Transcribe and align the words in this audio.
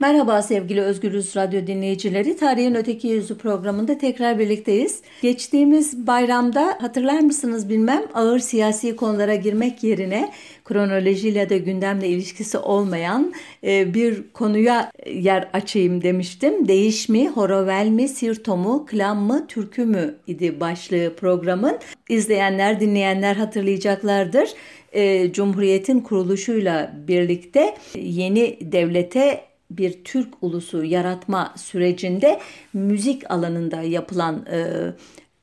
Merhaba 0.00 0.42
sevgili 0.42 0.80
Özgürüz 0.80 1.36
Radyo 1.36 1.66
dinleyicileri. 1.66 2.36
Tarihin 2.36 2.74
Öteki 2.74 3.08
Yüzü 3.08 3.38
programında 3.38 3.98
tekrar 3.98 4.38
birlikteyiz. 4.38 5.02
Geçtiğimiz 5.22 6.06
bayramda 6.06 6.78
hatırlar 6.80 7.20
mısınız 7.20 7.68
bilmem 7.68 8.02
ağır 8.14 8.38
siyasi 8.38 8.96
konulara 8.96 9.34
girmek 9.34 9.84
yerine 9.84 10.32
kronolojiyle 10.64 11.48
de 11.48 11.58
gündemle 11.58 12.08
ilişkisi 12.08 12.58
olmayan 12.58 13.32
e, 13.64 13.94
bir 13.94 14.22
konuya 14.32 14.90
yer 15.06 15.48
açayım 15.52 16.02
demiştim. 16.02 16.68
Değiş 16.68 17.08
mi, 17.08 17.28
Horovel 17.28 17.88
mi, 17.88 18.08
Sirto 18.08 18.56
mu, 18.56 18.86
Klam 18.86 19.18
mı, 19.18 19.46
Türkü 19.46 19.84
mü 19.84 20.14
idi 20.26 20.60
başlığı 20.60 21.14
programın. 21.16 21.78
İzleyenler, 22.08 22.80
dinleyenler 22.80 23.36
hatırlayacaklardır. 23.36 24.48
E, 24.92 25.32
Cumhuriyet'in 25.32 26.00
kuruluşuyla 26.00 26.92
birlikte 27.08 27.74
yeni 27.94 28.58
devlete 28.60 29.47
bir 29.70 30.04
Türk 30.04 30.34
ulusu 30.42 30.84
yaratma 30.84 31.54
sürecinde 31.56 32.40
müzik 32.72 33.30
alanında 33.30 33.82
yapılan 33.82 34.46
e, 34.46 34.66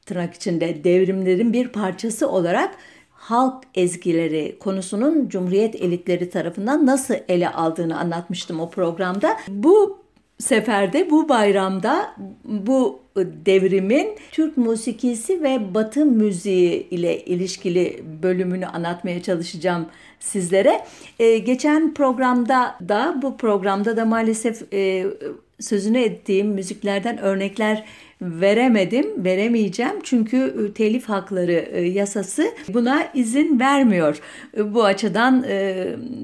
tırnak 0.05 0.33
içinde 0.33 0.83
devrimlerin 0.83 1.53
bir 1.53 1.67
parçası 1.67 2.29
olarak 2.29 2.75
halk 3.11 3.63
ezgileri 3.75 4.57
konusunun 4.59 5.29
Cumhuriyet 5.29 5.75
elitleri 5.75 6.29
tarafından 6.29 6.85
nasıl 6.85 7.15
ele 7.27 7.49
aldığını 7.49 7.99
anlatmıştım 7.99 8.59
o 8.59 8.69
programda. 8.69 9.37
Bu 9.47 10.05
seferde 10.39 11.09
bu 11.09 11.29
bayramda 11.29 12.15
bu 12.43 12.99
devrimin 13.45 14.07
Türk 14.31 14.57
musikisi 14.57 15.43
ve 15.43 15.73
Batı 15.73 16.05
müziği 16.05 16.89
ile 16.89 17.25
ilişkili 17.25 18.03
bölümünü 18.23 18.65
anlatmaya 18.65 19.23
çalışacağım 19.23 19.85
sizlere. 20.19 20.85
Ee, 21.19 21.37
geçen 21.37 21.93
programda 21.93 22.75
da 22.89 23.15
bu 23.21 23.37
programda 23.37 23.97
da 23.97 24.05
maalesef 24.05 24.73
e, 24.73 25.05
sözünü 25.59 25.99
ettiğim 25.99 26.47
müziklerden 26.47 27.17
örnekler 27.17 27.83
veremedim, 28.21 29.25
veremeyeceğim 29.25 30.01
çünkü 30.03 30.37
e, 30.37 30.73
telif 30.73 31.09
hakları 31.09 31.51
e, 31.51 31.81
yasası 31.81 32.51
buna 32.67 33.07
izin 33.13 33.59
vermiyor. 33.59 34.19
E, 34.57 34.73
bu 34.73 34.83
açıdan 34.83 35.43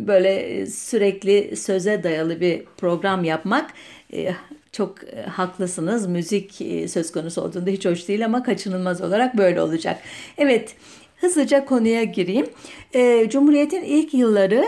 böyle 0.08 0.66
sürekli 0.66 1.56
söze 1.58 2.04
dayalı 2.04 2.42
bir 2.42 2.64
program 2.78 3.24
yapmak 3.24 3.70
çok 4.72 4.96
haklısınız. 5.30 6.08
Müzik 6.08 6.62
söz 6.92 7.12
konusu 7.12 7.42
olduğunda 7.42 7.70
hiç 7.70 7.86
hoş 7.86 8.08
değil 8.08 8.26
ama 8.26 8.44
kaçınılmaz 8.44 9.02
olarak 9.02 9.38
böyle 9.38 9.62
olacak. 9.62 10.00
Evet, 10.38 10.76
hızlıca 11.22 11.66
konuya 11.66 12.04
gireyim. 12.04 12.46
Cumhuriyet'in 13.30 13.84
ilk 13.84 14.14
yılları 14.14 14.66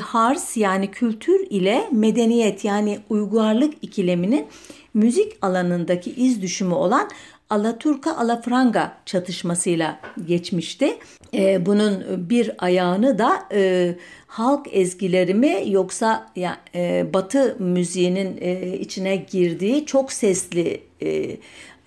Hars 0.00 0.56
yani 0.56 0.90
kültür 0.90 1.46
ile 1.50 1.88
medeniyet 1.92 2.64
yani 2.64 2.98
uygarlık 3.10 3.74
ikileminin 3.82 4.46
müzik 4.94 5.32
alanındaki 5.42 6.10
iz 6.10 6.42
düşümü 6.42 6.74
olan 6.74 7.10
Alaturka 7.50 8.16
Alafranga 8.16 8.96
çatışmasıyla 9.06 10.00
geçmişti. 10.26 10.98
Ee, 11.34 11.66
bunun 11.66 12.04
bir 12.30 12.50
ayağını 12.58 13.18
da 13.18 13.48
e, 13.52 13.94
halk 14.26 14.66
ezgileri 14.72 15.34
mi 15.34 15.64
yoksa 15.66 16.30
ya, 16.36 16.56
e, 16.74 17.06
Batı 17.14 17.56
müziğinin 17.58 18.38
e, 18.40 18.78
içine 18.78 19.16
girdiği 19.16 19.86
çok 19.86 20.12
sesli 20.12 20.80
e, 21.02 21.36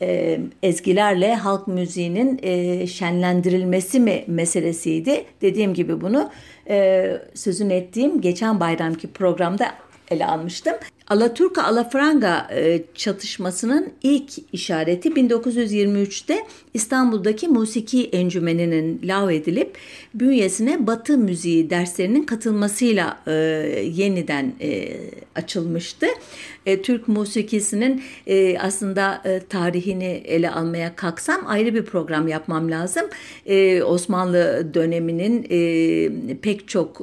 e, 0.01 0.39
ezgilerle 0.63 1.35
halk 1.35 1.67
müziğinin 1.67 2.39
e, 2.43 2.87
şenlendirilmesi 2.87 3.99
mi 3.99 4.23
meselesiydi. 4.27 5.25
Dediğim 5.41 5.73
gibi 5.73 6.01
bunu 6.01 6.29
e, 6.69 7.07
sözün 7.33 7.69
ettiğim 7.69 8.21
geçen 8.21 8.59
bayramki 8.59 9.07
programda 9.07 9.71
ele 10.11 10.25
almıştım. 10.25 10.73
Alaturka 11.09 11.63
Alafranga 11.63 12.47
e, 12.51 12.83
çatışmasının 12.95 13.89
ilk 14.03 14.31
işareti 14.53 15.09
1923'te 15.09 16.45
İstanbul'daki 16.73 17.47
musiki 17.47 18.05
encümeninin 18.05 19.01
lav 19.03 19.29
edilip 19.29 19.77
bünyesine 20.13 20.87
Batı 20.87 21.17
müziği 21.17 21.69
derslerinin 21.69 22.23
katılmasıyla 22.23 23.19
e, 23.27 23.31
yeniden 23.93 24.53
e, 24.61 24.97
açılmıştı. 25.35 26.07
Türk 26.83 27.07
musikisinin 27.07 28.03
aslında 28.59 29.23
tarihini 29.49 30.21
ele 30.25 30.49
almaya 30.49 30.95
kalksam 30.95 31.41
ayrı 31.47 31.75
bir 31.75 31.85
program 31.85 32.27
yapmam 32.27 32.71
lazım. 32.71 33.03
Osmanlı 33.85 34.71
döneminin 34.73 35.43
pek 36.41 36.67
çok 36.67 37.01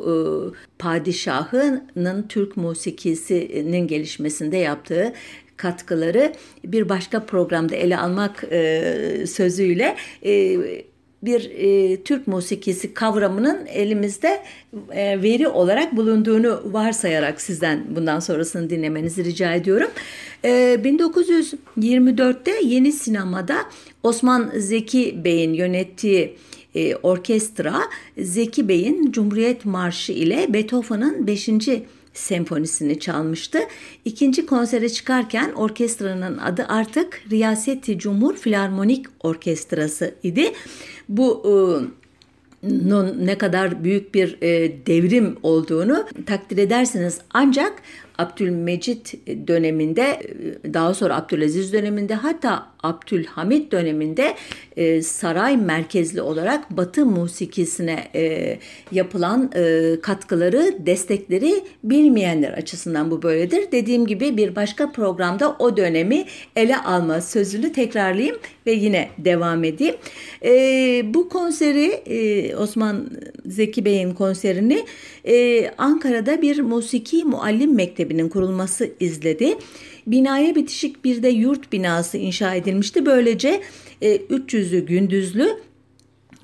padişahının 0.78 2.26
Türk 2.28 2.56
musikisinin 2.56 3.86
gelişmesinde 3.96 4.56
yaptığı 4.56 5.12
katkıları 5.56 6.32
bir 6.64 6.88
başka 6.88 7.26
programda 7.26 7.76
ele 7.76 7.98
almak 7.98 8.44
e, 8.50 9.24
sözüyle 9.26 9.96
e, 10.24 10.56
bir 11.22 11.50
e, 11.50 12.02
Türk 12.02 12.26
musikisi 12.26 12.94
kavramının 12.94 13.66
elimizde 13.66 14.42
e, 14.90 15.22
veri 15.22 15.48
olarak 15.48 15.96
bulunduğunu 15.96 16.62
varsayarak 16.64 17.40
sizden 17.40 17.84
bundan 17.96 18.20
sonrasını 18.20 18.70
dinlemenizi 18.70 19.24
rica 19.24 19.54
ediyorum. 19.54 19.90
E, 20.44 20.50
1924'te 20.84 22.52
yeni 22.64 22.92
sinemada 22.92 23.56
Osman 24.02 24.52
Zeki 24.56 25.24
Bey'in 25.24 25.52
yönettiği 25.52 26.36
e, 26.74 26.96
orkestra 26.96 27.80
Zeki 28.18 28.68
Bey'in 28.68 29.12
Cumhuriyet 29.12 29.64
Marşı 29.64 30.12
ile 30.12 30.46
Beethoven'ın 30.52 31.26
5 31.26 31.48
senfonisini 32.14 33.00
çalmıştı. 33.00 33.58
İkinci 34.04 34.46
konsere 34.46 34.88
çıkarken 34.88 35.52
orkestranın 35.52 36.38
adı 36.38 36.64
artık 36.68 37.22
Riyaseti 37.30 37.98
Cumhur 37.98 38.36
Filarmonik 38.36 39.06
Orkestrası 39.20 40.14
idi. 40.22 40.52
Bu 41.08 41.42
e, 41.46 41.52
ne 43.18 43.38
kadar 43.38 43.84
büyük 43.84 44.14
bir 44.14 44.38
e, 44.42 44.72
devrim 44.86 45.36
olduğunu 45.42 46.06
takdir 46.26 46.58
edersiniz. 46.58 47.20
Ancak 47.30 47.72
Abdülmecit 48.18 49.14
döneminde 49.48 50.20
daha 50.74 50.94
sonra 50.94 51.16
Abdülaziz 51.16 51.72
döneminde 51.72 52.14
hatta 52.14 52.73
Abdülhamit 52.84 53.72
döneminde 53.72 54.34
e, 54.76 55.02
saray 55.02 55.56
merkezli 55.56 56.22
olarak 56.22 56.70
Batı 56.70 57.06
musikisine 57.06 58.08
e, 58.14 58.58
yapılan 58.92 59.50
e, 59.56 59.94
katkıları, 60.02 60.86
destekleri 60.86 61.64
bilmeyenler 61.84 62.52
açısından 62.52 63.10
bu 63.10 63.22
böyledir. 63.22 63.72
Dediğim 63.72 64.06
gibi 64.06 64.36
bir 64.36 64.56
başka 64.56 64.92
programda 64.92 65.56
o 65.58 65.76
dönemi 65.76 66.24
ele 66.56 66.76
alma 66.76 67.20
sözünü 67.20 67.72
tekrarlayayım 67.72 68.36
ve 68.66 68.72
yine 68.72 69.08
devam 69.18 69.64
edeyim. 69.64 69.94
E, 70.44 70.50
bu 71.14 71.28
konseri 71.28 71.86
e, 71.86 72.56
Osman 72.56 73.10
Zeki 73.46 73.84
Bey'in 73.84 74.14
konserini 74.14 74.84
e, 75.24 75.68
Ankara'da 75.78 76.42
bir 76.42 76.60
musiki 76.60 77.24
muallim 77.24 77.74
mektebinin 77.74 78.28
kurulması 78.28 78.90
izledi. 79.00 79.56
Binaya 80.06 80.54
bitişik 80.54 81.04
bir 81.04 81.22
de 81.22 81.28
yurt 81.28 81.72
binası 81.72 82.18
inşa 82.18 82.54
edilmişti. 82.54 83.06
Böylece 83.06 83.60
e, 84.02 84.16
300'ü 84.16 84.86
gündüzlü 84.86 85.56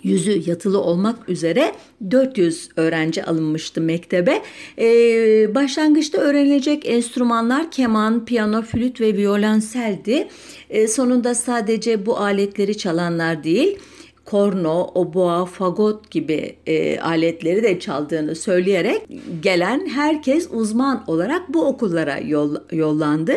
yüzü 0.02 0.50
yatılı 0.50 0.80
olmak 0.80 1.28
üzere 1.28 1.72
400 2.10 2.68
öğrenci 2.76 3.24
alınmıştı 3.24 3.80
mektebe. 3.80 4.42
Ee, 4.78 5.54
başlangıçta 5.54 6.18
öğrenilecek 6.18 6.86
enstrümanlar 6.86 7.70
keman, 7.70 8.24
piyano, 8.24 8.62
flüt 8.62 9.00
ve 9.00 9.16
violonseldi. 9.16 10.28
Ee, 10.70 10.88
sonunda 10.88 11.34
sadece 11.34 12.06
bu 12.06 12.18
aletleri 12.18 12.78
çalanlar 12.78 13.44
değil, 13.44 13.78
korno, 14.24 14.90
oboa, 14.94 15.44
fagot 15.46 16.10
gibi 16.10 16.56
e, 16.66 17.00
aletleri 17.00 17.62
de 17.62 17.80
çaldığını 17.80 18.36
söyleyerek 18.36 19.02
gelen 19.42 19.86
herkes 19.86 20.48
uzman 20.52 21.04
olarak 21.06 21.54
bu 21.54 21.64
okullara 21.64 22.18
yol, 22.18 22.56
yollandı. 22.72 23.32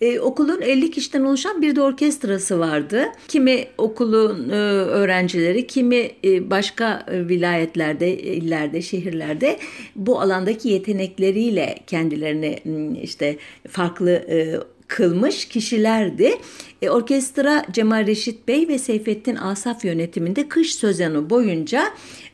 Ee, 0.00 0.20
okulun 0.20 0.60
50 0.60 0.90
kişiden 0.90 1.24
oluşan 1.24 1.62
bir 1.62 1.76
de 1.76 1.82
orkestrası 1.82 2.58
vardı. 2.58 3.04
Kimi 3.28 3.64
okulun 3.78 4.48
e, 4.48 4.54
öğrencileri, 4.54 5.66
kimi 5.66 6.10
e, 6.24 6.50
başka 6.50 7.06
vilayetlerde, 7.10 8.18
illerde, 8.18 8.82
şehirlerde 8.82 9.58
bu 9.96 10.20
alandaki 10.20 10.68
yetenekleriyle 10.68 11.78
kendilerini 11.86 12.60
işte 13.02 13.36
farklı 13.68 14.10
e, 14.10 14.56
kılmış 14.88 15.44
kişilerdi. 15.44 16.32
E, 16.82 16.90
orkestra 16.90 17.64
Cemal 17.72 18.06
Reşit 18.06 18.48
Bey 18.48 18.68
ve 18.68 18.78
Seyfettin 18.78 19.36
Asaf 19.36 19.84
yönetiminde 19.84 20.48
kış 20.48 20.74
sezonu 20.74 21.30
boyunca 21.30 21.84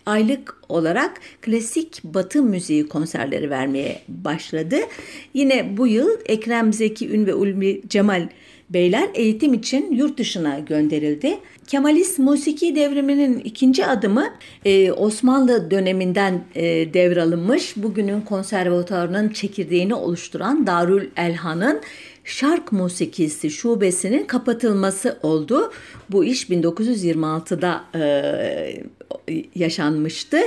aylık 0.07 0.57
olarak 0.69 1.21
klasik 1.41 2.05
batı 2.05 2.43
müziği 2.43 2.89
konserleri 2.89 3.51
vermeye 3.51 4.03
başladı. 4.09 4.77
Yine 5.35 5.77
bu 5.77 5.87
yıl 5.87 6.09
Ekrem 6.27 6.73
Zeki 6.73 7.11
Ün 7.11 7.27
ve 7.27 7.35
Ulvi 7.35 7.83
Cemal 7.89 8.29
beyler 8.71 9.09
eğitim 9.15 9.55
için 9.55 9.93
yurt 9.93 10.19
dışına 10.19 10.59
gönderildi. 10.59 11.39
Kemalist 11.67 12.19
musiki 12.19 12.75
devriminin 12.75 13.39
ikinci 13.39 13.87
adımı 13.87 14.29
e, 14.65 14.93
Osmanlı 14.93 15.71
döneminden 15.71 16.45
e, 16.55 16.63
devralınmış. 16.95 17.77
Bugünün 17.77 18.21
konservatuarının 18.21 19.29
çekirdeğini 19.29 19.95
oluşturan 19.95 20.67
Darül 20.67 21.09
Elhan'ın 21.17 21.81
şark 22.25 22.73
musikisi 22.73 23.51
şubesinin 23.51 24.25
kapatılması 24.25 25.19
oldu. 25.23 25.73
Bu 26.11 26.25
iş 26.25 26.51
1926'da 26.51 27.85
e, 27.95 28.83
yaşanmıştı. 29.55 30.39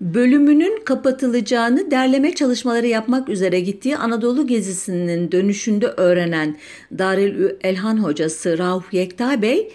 Bölümünün 0.00 0.84
kapatılacağını 0.84 1.90
derleme 1.90 2.34
çalışmaları 2.34 2.86
yapmak 2.86 3.28
üzere 3.28 3.60
gittiği 3.60 3.96
Anadolu 3.96 4.46
gezisinin 4.46 5.32
dönüşünde 5.32 5.86
öğrenen 5.86 6.56
Darül 6.98 7.50
Elhan 7.60 7.96
hocası 7.96 8.58
Rauf 8.58 8.94
Yekta 8.94 9.42
Bey 9.42 9.72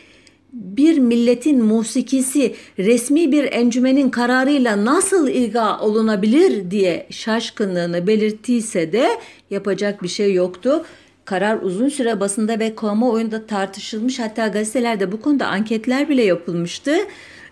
bir 0.54 0.98
milletin 0.98 1.66
musikisi 1.66 2.56
resmi 2.80 3.32
bir 3.32 3.44
encümenin 3.52 4.10
kararıyla 4.10 4.86
nasıl 4.86 5.28
ilga 5.28 5.80
olunabilir 5.80 6.72
diye 6.72 7.08
şaşkınlığını 7.10 8.08
belirttiyse 8.08 8.92
de 8.92 9.08
yapacak 9.50 10.04
bir 10.04 10.08
şey 10.08 10.34
yoktu. 10.34 10.86
Karar 11.26 11.60
uzun 11.62 11.90
süre 11.90 12.20
basında 12.20 12.60
ve 12.60 12.76
kamuoyunda 12.76 13.46
tartışılmış 13.46 14.20
hatta 14.20 14.48
gazetelerde 14.48 15.12
bu 15.12 15.22
konuda 15.22 15.48
anketler 15.48 16.10
bile 16.10 16.24
yapılmıştı. 16.24 16.96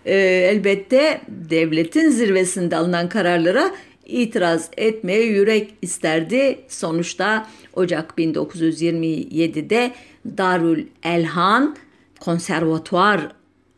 Ee, 0.04 0.16
elbette 0.52 1.20
devletin 1.28 2.10
zirvesinde 2.10 2.76
alınan 2.76 3.08
kararlara 3.08 3.70
itiraz 4.06 4.70
etmeye 4.76 5.22
yürek 5.22 5.74
isterdi. 5.82 6.60
Sonuçta 6.68 7.46
Ocak 7.74 8.14
1927'de 8.18 9.92
Darül 10.38 10.86
Elhan 11.02 11.76
Konservatuar 12.20 13.28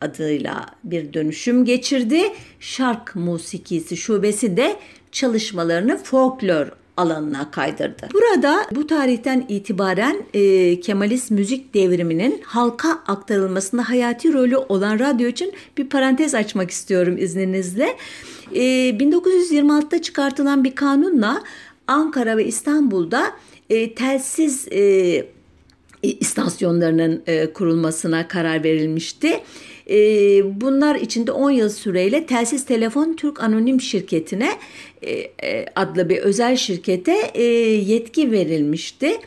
adıyla 0.01 0.65
bir 0.83 1.13
dönüşüm 1.13 1.65
geçirdi. 1.65 2.21
Şark 2.59 3.15
musikisi 3.15 3.97
şubesi 3.97 4.57
de 4.57 4.75
çalışmalarını 5.11 5.97
folklor 5.97 6.67
alanına 6.97 7.51
kaydırdı. 7.51 8.09
Burada 8.13 8.67
bu 8.71 8.87
tarihten 8.87 9.45
itibaren 9.49 10.23
e, 10.33 10.79
Kemalist 10.79 11.31
müzik 11.31 11.73
devriminin 11.73 12.41
halka 12.45 12.91
aktarılmasında 13.07 13.89
hayati 13.89 14.33
rolü 14.33 14.57
olan 14.57 14.99
radyo 14.99 15.27
için 15.27 15.53
bir 15.77 15.89
parantez 15.89 16.35
açmak 16.35 16.71
istiyorum 16.71 17.17
izninizle. 17.17 17.97
E, 18.55 18.61
1926'da 18.89 20.01
çıkartılan 20.01 20.63
bir 20.63 20.75
kanunla 20.75 21.43
Ankara 21.87 22.37
ve 22.37 22.45
İstanbul'da 22.45 23.31
e, 23.69 23.95
telsiz 23.95 24.67
e, 24.71 25.25
istasyonlarının 26.03 27.23
e, 27.27 27.53
kurulmasına 27.53 28.27
karar 28.27 28.63
verilmişti. 28.63 29.39
E, 29.89 29.97
bunlar 30.61 30.95
içinde 30.95 31.31
10 31.31 31.51
yıl 31.51 31.69
süreyle 31.69 32.25
Telsiz 32.25 32.65
Telefon 32.65 33.13
Türk 33.13 33.43
Anonim 33.43 33.81
Şirketi'ne 33.81 34.49
adlı 35.75 36.09
bir 36.09 36.17
özel 36.17 36.55
şirkete 36.55 37.31
e, 37.33 37.43
yetki 37.43 38.31
verilmişti. 38.31 39.17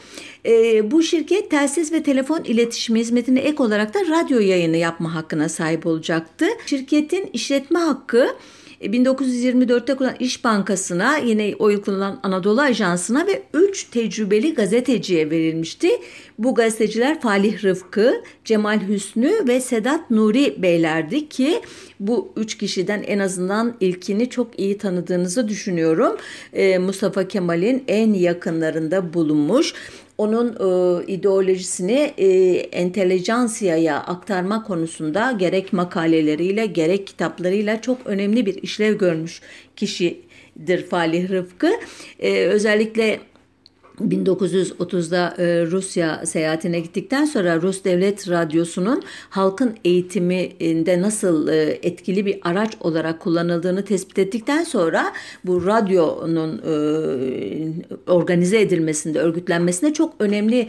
E, 0.46 0.90
bu 0.90 1.02
şirket 1.02 1.50
telsiz 1.50 1.92
ve 1.92 2.02
telefon 2.02 2.44
iletişimi 2.44 3.00
hizmetine 3.00 3.40
ek 3.40 3.62
olarak 3.62 3.94
da 3.94 4.00
radyo 4.00 4.38
yayını 4.38 4.76
yapma 4.76 5.14
hakkına 5.14 5.48
sahip 5.48 5.86
olacaktı. 5.86 6.46
Şirketin 6.66 7.30
işletme 7.32 7.78
hakkı 7.78 8.28
1924'te 8.80 9.94
kurulan 9.94 10.16
İş 10.20 10.44
Bankası'na 10.44 11.16
yine 11.16 11.54
oy 11.58 11.82
kullanılan 11.82 12.20
Anadolu 12.22 12.60
Ajansı'na 12.60 13.26
ve 13.26 13.42
3 13.54 13.84
tecrübeli 13.84 14.54
gazeteciye 14.54 15.30
verilmişti. 15.30 15.88
Bu 16.38 16.54
gazeteciler 16.54 17.20
Falih 17.20 17.64
Rıfkı, 17.64 18.22
Cemal 18.44 18.88
Hüsnü 18.88 19.32
ve 19.48 19.60
Sedat 19.60 20.10
Nuri 20.10 20.62
beylerdi 20.62 21.28
ki 21.28 21.60
bu 22.00 22.32
üç 22.36 22.58
kişiden 22.58 23.02
en 23.02 23.18
azından 23.18 23.74
ilkini 23.80 24.30
çok 24.30 24.60
iyi 24.60 24.78
tanıdığınızı 24.78 25.48
düşünüyorum. 25.48 26.16
Ee, 26.52 26.78
Mustafa 26.78 27.28
Kemal'in 27.28 27.84
en 27.88 28.12
yakınlarında 28.12 29.14
bulunmuş 29.14 29.74
onun 30.18 30.48
e, 30.48 31.04
ideolojisini 31.06 32.12
e, 32.18 32.26
entelejansiyaya 32.56 33.96
aktarma 33.96 34.62
konusunda 34.62 35.32
gerek 35.32 35.72
makaleleriyle 35.72 36.66
gerek 36.66 37.06
kitaplarıyla 37.06 37.80
çok 37.80 37.98
önemli 38.06 38.46
bir 38.46 38.62
işlev 38.62 38.98
görmüş 38.98 39.40
kişidir 39.76 40.86
Falih 40.86 41.30
Rıfkı. 41.30 41.70
E, 42.18 42.44
özellikle 42.44 43.20
1930'da 44.00 45.34
e, 45.38 45.66
Rusya 45.66 46.26
seyahatine 46.26 46.80
gittikten 46.80 47.24
sonra 47.24 47.62
Rus 47.62 47.84
Devlet 47.84 48.28
Radyosu'nun 48.28 49.02
halkın 49.30 49.76
eğitiminde 49.84 51.02
nasıl 51.02 51.48
e, 51.48 51.78
etkili 51.82 52.26
bir 52.26 52.38
araç 52.42 52.76
olarak 52.80 53.20
kullanıldığını 53.20 53.84
tespit 53.84 54.18
ettikten 54.18 54.64
sonra 54.64 55.12
bu 55.44 55.66
radyonun 55.66 56.58
e, 56.58 58.12
organize 58.12 58.60
edilmesinde, 58.60 59.18
örgütlenmesinde 59.18 59.92
çok 59.92 60.14
önemli 60.18 60.68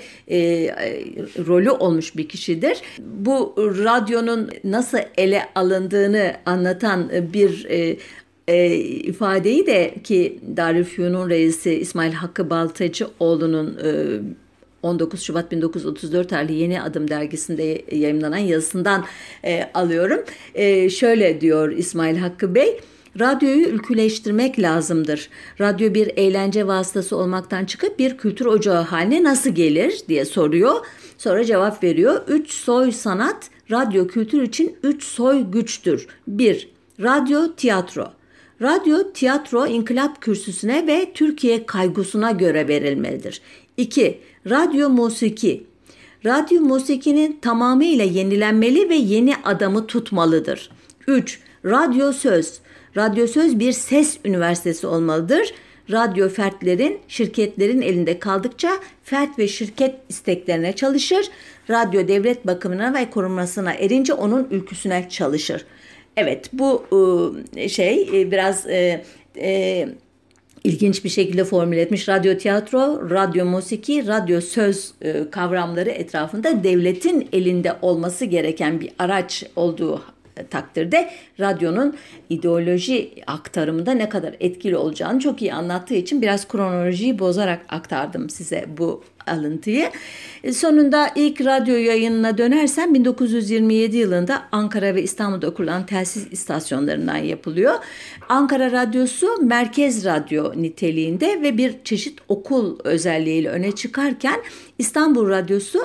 rolü 1.48 1.72
olmuş 1.72 2.18
bir 2.18 2.28
kişidir. 2.30 2.82
Bu 3.00 3.54
radyonun 3.58 4.50
nasıl 4.64 4.98
ele 5.18 5.44
alındığını 5.56 6.34
anlatan 6.46 7.10
bir 7.34 7.68
ifadeyi 8.48 9.68
de 9.68 9.96
ki 10.04 10.40
Darülfünun 10.58 11.30
reisi 11.30 11.74
İsmail 11.74 12.14
Hakkı 12.14 12.50
Baltacıoğlu'nun 12.50 13.78
e, 13.84 14.20
19 14.84 15.22
Şubat 15.22 15.52
1934 15.52 16.30
tarihli 16.30 16.54
Yeni 16.54 16.82
Adım 16.82 17.10
dergisinde 17.10 17.82
yayınlanan 17.92 18.38
yazısından 18.38 19.06
e, 19.46 19.70
alıyorum. 19.74 20.24
E, 20.56 20.90
şöyle 20.90 21.42
diyor 21.42 21.72
İsmail 21.72 22.18
Hakkı 22.18 22.56
Bey. 22.56 22.80
Radyoyu 23.20 23.68
ülküleştirmek 23.68 24.60
lazımdır. 24.60 25.30
Radyo 25.62 25.94
bir 25.94 26.12
eğlence 26.18 26.68
vasıtası 26.68 27.18
olmaktan 27.18 27.66
çıkıp 27.66 28.00
bir 28.00 28.18
kültür 28.18 28.46
ocağı 28.46 28.82
haline 28.82 29.24
nasıl 29.24 29.50
gelir 29.50 30.02
diye 30.08 30.26
soruyor. 30.26 30.86
Sonra 31.18 31.46
cevap 31.46 31.84
veriyor. 31.84 32.22
Üç 32.28 32.52
soy 32.52 32.92
sanat, 32.92 33.50
radyo 33.72 34.08
kültür 34.08 34.42
için 34.42 34.76
üç 34.84 35.04
soy 35.04 35.52
güçtür. 35.52 36.08
Bir, 36.28 36.70
radyo 37.02 37.56
tiyatro. 37.56 38.17
Radyo, 38.62 39.12
tiyatro, 39.14 39.68
inkılap 39.68 40.22
kürsüsüne 40.22 40.88
ve 40.88 41.12
Türkiye 41.14 41.66
kaygısına 41.66 42.32
göre 42.32 42.68
verilmelidir. 42.68 43.42
2. 43.78 44.20
Radyo 44.50 44.90
musiki. 44.90 45.64
Radyo 46.26 46.62
musikinin 46.62 47.40
tamamıyla 47.42 48.06
yenilenmeli 48.06 48.90
ve 48.90 48.96
yeni 48.96 49.36
adamı 49.44 49.88
tutmalıdır. 49.88 50.70
3. 51.08 51.40
Radyo 51.66 52.14
söz. 52.14 52.60
Radyo 52.98 53.28
söz 53.28 53.60
bir 53.60 53.72
ses 53.72 54.18
üniversitesi 54.26 54.88
olmalıdır. 54.88 55.54
Radyo 55.92 56.30
fertlerin, 56.30 57.00
şirketlerin 57.08 57.82
elinde 57.82 58.20
kaldıkça 58.20 58.72
fert 59.04 59.40
ve 59.40 59.48
şirket 59.48 59.96
isteklerine 60.10 60.74
çalışır. 60.74 61.26
Radyo 61.70 62.08
devlet 62.08 62.48
bakımına 62.48 62.94
ve 62.94 63.10
korunmasına 63.10 63.74
erince 63.74 64.14
onun 64.14 64.48
ülküsüne 64.52 65.10
çalışır. 65.10 65.66
Evet 66.18 66.50
bu 66.54 66.86
ıı, 66.94 67.70
şey 67.70 68.10
e, 68.14 68.32
biraz 68.32 68.68
e, 68.68 69.04
e, 69.38 69.88
ilginç 70.64 71.04
bir 71.04 71.10
şekilde 71.10 71.44
formüle 71.44 71.82
etmiş. 71.82 72.10
Radyo 72.10 72.38
tiyatro, 72.38 73.10
radyo 73.10 73.46
musiki, 73.46 74.08
radyo 74.08 74.42
söz 74.42 74.94
kavramları 75.32 75.90
etrafında 75.90 76.64
devletin 76.64 77.28
elinde 77.34 77.74
olması 77.82 78.26
gereken 78.26 78.80
bir 78.80 78.90
araç 79.00 79.44
olduğu 79.56 80.02
takdirde 80.50 81.10
radyonun 81.40 81.96
ideoloji 82.30 83.24
aktarımında 83.28 83.92
ne 83.92 84.10
kadar 84.10 84.36
etkili 84.40 84.78
olacağını 84.78 85.20
çok 85.20 85.42
iyi 85.42 85.54
anlattığı 85.54 85.96
için 85.96 86.22
biraz 86.22 86.48
kronolojiyi 86.48 87.20
bozarak 87.20 87.66
aktardım 87.70 88.30
size 88.30 88.66
bu 88.78 89.04
alıntıyı. 89.28 89.90
E, 90.44 90.54
sonunda 90.54 91.10
ilk 91.16 91.46
radyo 91.46 91.76
yayınına 91.76 92.38
dönersem 92.38 92.94
1927 92.94 93.98
yılında 93.98 94.44
Ankara 94.52 94.96
ve 94.96 95.04
İstanbul'da 95.04 95.54
kurulan 95.54 95.86
telsiz 95.86 96.28
istasyonlarından 96.32 97.18
yapılıyor. 97.18 97.74
Ankara 98.30 98.72
Radyosu 98.72 99.28
merkez 99.42 100.06
radyo 100.06 100.52
niteliğinde 100.56 101.42
ve 101.42 101.58
bir 101.58 101.76
çeşit 101.84 102.20
okul 102.28 102.80
özelliğiyle 102.84 103.50
öne 103.50 103.72
çıkarken 103.72 104.42
İstanbul 104.78 105.30
Radyosu 105.30 105.80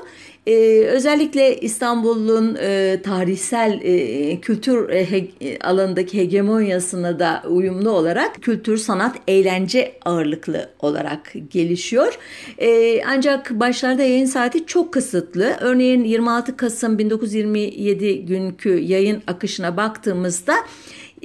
ee, 0.47 0.85
özellikle 0.89 1.61
İstanbul'un 1.61 2.57
e, 2.61 3.01
tarihsel 3.03 3.81
e, 3.83 4.41
kültür 4.41 4.89
e, 4.89 5.11
he, 5.11 5.29
alanındaki 5.61 6.19
hegemonyasına 6.19 7.19
da 7.19 7.43
uyumlu 7.49 7.91
olarak 7.91 8.43
kültür, 8.43 8.77
sanat, 8.77 9.17
eğlence 9.29 9.93
ağırlıklı 10.05 10.69
olarak 10.81 11.33
gelişiyor. 11.51 12.19
E, 12.59 13.03
ancak 13.05 13.51
başlarda 13.51 14.03
yayın 14.03 14.27
saati 14.27 14.67
çok 14.67 14.93
kısıtlı. 14.93 15.57
Örneğin 15.61 16.05
26 16.05 16.57
Kasım 16.57 16.99
1927 16.99 18.27
günkü 18.27 18.79
yayın 18.79 19.23
akışına 19.27 19.77
baktığımızda 19.77 20.55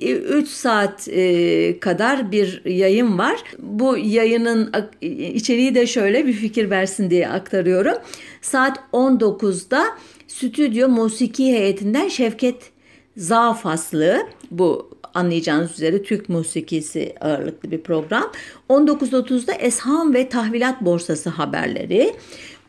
3 0.01 0.48
saat 0.48 1.08
e, 1.08 1.80
kadar 1.80 2.32
bir 2.32 2.66
yayın 2.66 3.18
var. 3.18 3.44
Bu 3.60 3.98
yayının 3.98 4.72
içeriği 5.34 5.75
de 5.75 5.88
şöyle 5.88 6.25
bir 6.27 6.34
fikir 6.34 6.70
versin 6.70 7.10
diye 7.10 7.30
aktarıyorum. 7.30 7.96
Saat 8.42 8.80
19'da 8.94 9.86
stüdyo 10.27 10.89
musiki 10.89 11.46
heyetinden 11.46 12.08
Şevket 12.08 12.72
Zafaslı 13.18 14.27
bu 14.51 14.89
anlayacağınız 15.13 15.72
üzere 15.72 16.04
Türk 16.04 16.30
musikisi 16.30 17.16
ağırlıklı 17.22 17.72
bir 17.72 17.82
program. 17.82 18.32
19.30'da 18.70 19.54
Esham 19.60 20.13
ve 20.13 20.30
Tahvilat 20.30 20.82
Borsası 20.82 21.30
haberleri. 21.30 22.13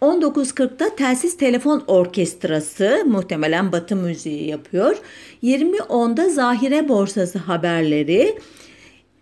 19.40'da 0.01 0.97
Telsiz 0.97 1.37
Telefon 1.37 1.85
Orkestrası 1.87 3.05
muhtemelen 3.07 3.73
Batı 3.73 3.97
müziği 3.97 4.49
yapıyor. 4.49 4.97
20.10'da 5.43 6.31
Zahire 6.31 6.89
Borsası 6.89 7.39
haberleri. 7.39 8.39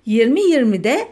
20.20'de 0.07 1.09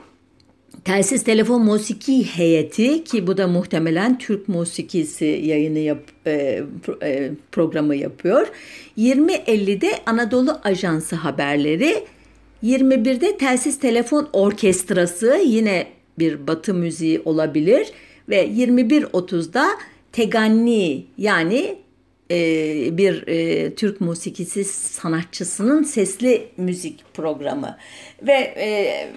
Telsiz 0.84 1.24
Telefon 1.24 1.62
Musiki 1.62 2.24
Heyeti 2.24 3.04
ki 3.04 3.26
bu 3.26 3.36
da 3.36 3.46
muhtemelen 3.46 4.18
Türk 4.18 4.48
musikisi 4.48 5.24
yayını 5.24 5.78
yap, 5.78 6.02
e, 6.26 6.62
e, 7.02 7.30
programı 7.52 7.96
yapıyor. 7.96 8.46
20.50'de 8.98 9.90
Anadolu 10.06 10.60
Ajansı 10.64 11.16
haberleri. 11.16 12.04
21'de 12.62 13.38
Telsiz 13.38 13.78
Telefon 13.78 14.28
Orkestrası 14.32 15.40
yine 15.46 15.86
bir 16.18 16.46
batı 16.46 16.74
müziği 16.74 17.22
olabilir. 17.24 17.92
Ve 18.28 18.46
21.30'da 18.46 19.66
Teganni 20.12 21.04
yani 21.18 21.76
e, 22.30 22.98
bir 22.98 23.26
e, 23.26 23.74
Türk 23.74 24.00
musikisi 24.00 24.64
sanatçısının 24.64 25.82
sesli 25.82 26.48
müzik 26.56 27.04
programı 27.14 27.76
ve 28.22 28.54
e, 28.56 29.08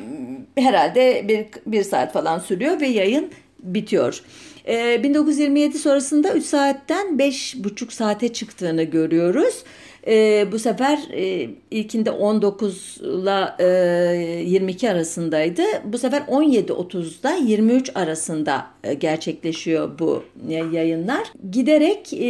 herhalde 0.55 1.25
bir, 1.27 1.45
bir 1.65 1.83
saat 1.83 2.13
falan 2.13 2.39
sürüyor 2.39 2.81
ve 2.81 2.87
yayın 2.87 3.31
bitiyor. 3.59 4.23
1927 4.67 5.79
sonrasında 5.79 6.33
3 6.33 6.45
saatten 6.45 7.07
5,5 7.07 7.91
saate 7.91 8.33
çıktığını 8.33 8.83
görüyoruz. 8.83 9.63
E, 10.07 10.47
bu 10.51 10.59
sefer 10.59 10.99
e, 11.13 11.49
ilkinde 11.71 12.11
19 12.11 12.97
ile 13.01 13.45
e, 13.59 14.43
22 14.43 14.91
arasındaydı. 14.91 15.61
Bu 15.85 15.97
sefer 15.97 16.21
17.30'da 16.21 17.35
23 17.35 17.91
arasında 17.95 18.67
e, 18.83 18.93
gerçekleşiyor 18.93 19.99
bu 19.99 20.23
yayınlar. 20.47 21.23
Giderek 21.51 22.13
e, 22.13 22.27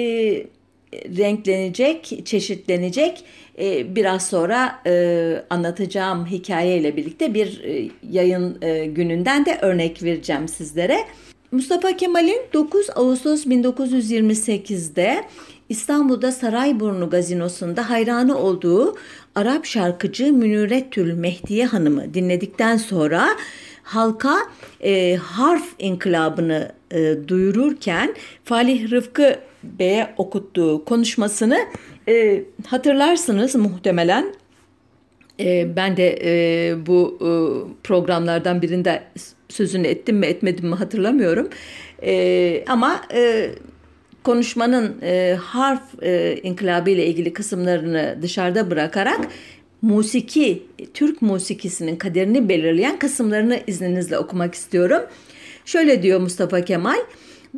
renklenecek, 0.93 2.25
çeşitlenecek. 2.25 3.24
E, 3.60 3.96
biraz 3.96 4.27
sonra 4.27 4.79
e, 4.88 5.43
anlatacağım 5.50 6.25
hikayeyle 6.25 6.98
birlikte 6.98 7.34
bir 7.34 7.63
e, 7.63 7.89
yayın 8.12 8.57
e, 8.62 8.86
gününden 8.86 9.46
de 9.46 9.57
örnek 9.62 10.03
vereceğim 10.03 10.48
sizlere. 10.48 10.98
Mustafa 11.51 11.98
Kemal'in 11.98 12.39
9 12.53 12.89
Ağustos 12.96 13.46
1928'de 13.46 15.24
İstanbul'da 15.70 16.32
Sarayburnu 16.32 17.10
gazinosunda 17.10 17.90
hayranı 17.90 18.38
olduğu 18.38 18.96
Arap 19.36 19.66
şarkıcı 19.66 20.34
Münüretül 20.34 21.14
Mehdiye 21.14 21.66
Hanım'ı 21.66 22.14
dinledikten 22.14 22.78
sonra 22.78 23.30
halka 23.84 24.38
e, 24.84 25.16
harf 25.16 25.66
inkılabını 25.80 26.72
e, 26.92 27.16
duyururken 27.28 28.16
Falih 28.44 28.92
Rıfkı 28.92 29.40
Bey'e 29.64 30.14
okuttuğu 30.18 30.86
konuşmasını 30.86 31.60
e, 32.08 32.44
hatırlarsınız 32.68 33.56
muhtemelen. 33.56 34.34
E, 35.40 35.76
ben 35.76 35.98
de 35.98 36.20
e, 36.24 36.86
bu 36.86 37.18
e, 37.22 37.30
programlardan 37.84 38.62
birinde 38.62 39.04
sözünü 39.50 39.88
ettim 39.88 40.18
mi 40.18 40.26
etmedim 40.26 40.70
mi 40.70 40.76
hatırlamıyorum. 40.76 41.50
E, 42.04 42.64
ama 42.68 43.02
e, 43.14 43.52
konuşmanın 44.27 44.96
e, 45.01 45.38
harf 45.41 46.03
e, 46.03 46.39
inkılabı 46.43 46.89
ile 46.89 47.05
ilgili 47.07 47.34
kısımlarını 47.34 48.17
dışarıda 48.22 48.72
bırakarak 48.72 49.19
musiki, 49.81 50.63
Türk 50.93 51.22
musikisinin 51.22 51.96
kaderini 51.96 52.50
belirleyen 52.50 53.00
kısımlarını 53.00 53.60
izninizle 53.67 54.17
okumak 54.17 54.55
istiyorum. 54.55 55.01
Şöyle 55.65 56.03
diyor 56.03 56.19
Mustafa 56.19 56.62
Kemal. 56.62 57.00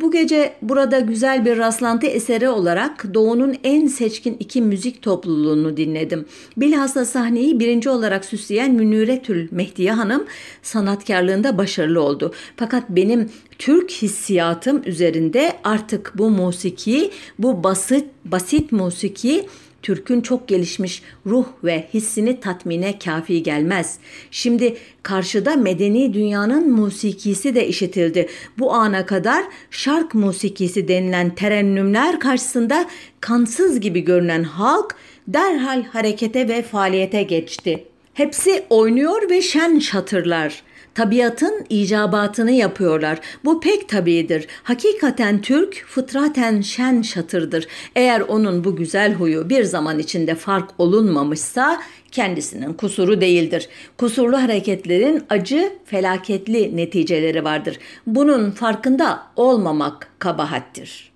Bu 0.01 0.11
gece 0.11 0.53
burada 0.61 0.99
güzel 0.99 1.45
bir 1.45 1.57
rastlantı 1.57 2.07
eseri 2.07 2.49
olarak 2.49 3.13
Doğu'nun 3.13 3.55
en 3.63 3.87
seçkin 3.87 4.37
iki 4.39 4.61
müzik 4.61 5.01
topluluğunu 5.01 5.77
dinledim. 5.77 6.25
Bilhassa 6.57 7.05
sahneyi 7.05 7.59
birinci 7.59 7.89
olarak 7.89 8.25
süsleyen 8.25 8.71
Münüretül 8.71 9.47
Mehdiye 9.51 9.91
Hanım 9.91 10.25
sanatkarlığında 10.61 11.57
başarılı 11.57 12.01
oldu. 12.01 12.33
Fakat 12.57 12.89
benim 12.89 13.29
Türk 13.57 13.91
hissiyatım 13.91 14.81
üzerinde 14.85 15.53
artık 15.63 16.11
bu 16.15 16.29
musiki, 16.29 17.11
bu 17.39 17.63
basit 17.63 18.05
basit 18.25 18.71
musiki 18.71 19.45
Türk'ün 19.81 20.21
çok 20.21 20.47
gelişmiş 20.47 21.01
ruh 21.25 21.45
ve 21.63 21.87
hissini 21.93 22.39
tatmine 22.39 22.99
kafi 22.99 23.43
gelmez. 23.43 23.99
Şimdi 24.31 24.77
karşıda 25.03 25.55
medeni 25.55 26.13
dünyanın 26.13 26.71
musikisi 26.71 27.55
de 27.55 27.67
işitildi. 27.67 28.29
Bu 28.57 28.73
ana 28.73 29.05
kadar 29.05 29.43
şark 29.71 30.13
musikisi 30.13 30.87
denilen 30.87 31.35
terennümler 31.35 32.19
karşısında 32.19 32.85
kansız 33.21 33.79
gibi 33.79 34.01
görünen 34.01 34.43
halk 34.43 34.95
derhal 35.27 35.83
harekete 35.83 36.47
ve 36.47 36.61
faaliyete 36.61 37.23
geçti. 37.23 37.85
Hepsi 38.13 38.63
oynuyor 38.69 39.29
ve 39.29 39.41
şen 39.41 39.79
şatırlar 39.79 40.63
tabiatın 40.99 41.65
icabatını 41.69 42.51
yapıyorlar. 42.51 43.19
Bu 43.45 43.59
pek 43.59 43.89
tabidir. 43.89 44.47
Hakikaten 44.63 45.41
Türk 45.41 45.85
fıtraten 45.87 46.61
şen 46.61 47.01
şatırdır. 47.01 47.67
Eğer 47.95 48.21
onun 48.21 48.63
bu 48.63 48.75
güzel 48.75 49.13
huyu 49.13 49.49
bir 49.49 49.63
zaman 49.63 49.99
içinde 49.99 50.35
fark 50.35 50.69
olunmamışsa 50.77 51.81
kendisinin 52.11 52.73
kusuru 52.73 53.21
değildir. 53.21 53.69
Kusurlu 53.97 54.41
hareketlerin 54.41 55.23
acı, 55.29 55.73
felaketli 55.85 56.77
neticeleri 56.77 57.43
vardır. 57.43 57.79
Bunun 58.07 58.51
farkında 58.51 59.23
olmamak 59.35 60.07
kabahattir.'' 60.19 61.08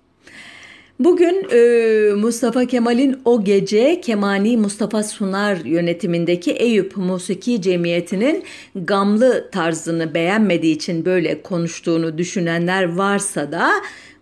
Bugün 0.98 1.46
e, 1.52 2.12
Mustafa 2.14 2.64
Kemal'in 2.64 3.20
o 3.24 3.44
gece 3.44 4.00
Kemani 4.00 4.56
Mustafa 4.56 5.02
Sunar 5.02 5.56
yönetimindeki 5.56 6.52
Eyüp 6.52 6.96
Musiki 6.96 7.62
Cemiyeti'nin 7.62 8.44
gamlı 8.74 9.50
tarzını 9.52 10.14
beğenmediği 10.14 10.76
için 10.76 11.04
böyle 11.04 11.42
konuştuğunu 11.42 12.18
düşünenler 12.18 12.94
varsa 12.96 13.52
da 13.52 13.70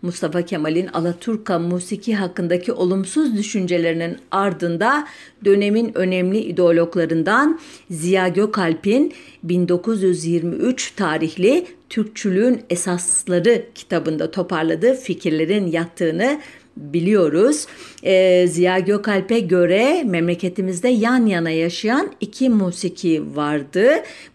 Mustafa 0.03 0.43
Kemal'in 0.43 0.87
Alaturka 0.87 1.59
musiki 1.59 2.15
hakkındaki 2.15 2.73
olumsuz 2.73 3.37
düşüncelerinin 3.37 4.17
ardında 4.31 5.09
dönemin 5.45 5.99
önemli 5.99 6.39
ideologlarından 6.39 7.61
Ziya 7.91 8.29
Gökalp'in 8.29 9.13
1923 9.43 10.91
tarihli 10.91 11.67
Türkçülüğün 11.89 12.63
Esasları 12.71 13.65
kitabında 13.75 14.31
toparladığı 14.31 14.95
fikirlerin 14.95 15.67
yattığını 15.67 16.41
biliyoruz. 16.77 17.67
E, 18.03 18.47
Ziya 18.49 18.79
Gökalp'e 18.79 19.41
göre 19.41 20.03
memleketimizde 20.05 20.89
yan 20.89 21.27
yana 21.27 21.51
yaşayan 21.51 22.13
iki 22.21 22.49
musiki 22.49 23.37
vardı. 23.37 23.89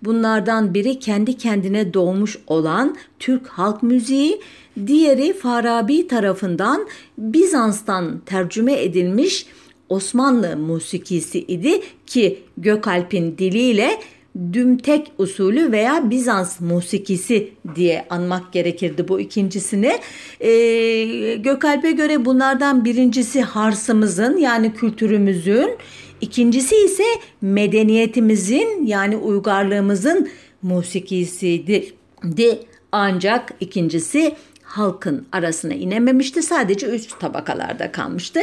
Bunlardan 0.04 0.74
biri 0.74 1.00
kendi 1.00 1.38
kendine 1.38 1.94
doğmuş 1.94 2.38
olan 2.48 2.98
Türk 3.20 3.48
halk 3.48 3.84
müziği, 3.84 4.42
diğeri 4.88 5.34
Farabi 5.34 6.08
tarafından 6.08 6.88
Bizans'tan 7.18 8.22
tercüme 8.26 8.84
edilmiş 8.84 9.46
Osmanlı 9.90 10.58
musikisi 10.58 11.40
idi 11.40 11.82
ki 12.06 12.40
Gökalp'in 12.58 13.38
diliyle 13.38 14.00
dümtek 14.54 15.12
usulü 15.18 15.72
veya 15.72 16.10
Bizans 16.10 16.60
musikisi 16.60 17.50
diye 17.76 18.06
anmak 18.10 18.54
gerekirdi 18.54 19.08
bu 19.08 19.20
ikincisini. 19.20 20.00
E, 20.40 21.36
Gökalp'e 21.36 21.92
göre 21.92 22.26
bunlardan 22.26 22.86
birincisi 22.86 23.42
Hars'ımızın 23.42 24.38
yani 24.38 24.74
kültürümüzün, 24.74 25.78
ikincisi 26.22 26.76
ise 26.76 27.04
medeniyetimizin 27.42 28.86
yani 28.86 29.18
uygarlığımızın 29.18 30.30
musikisiydi. 30.62 31.94
De, 32.24 32.60
ancak 32.92 33.54
ikincisi 33.60 34.36
halkın 34.64 35.26
arasına 35.32 35.74
inememişti. 35.74 36.44
Sadece 36.44 36.88
üst 36.88 37.20
tabakalarda 37.20 37.92
kalmıştı. 37.92 38.40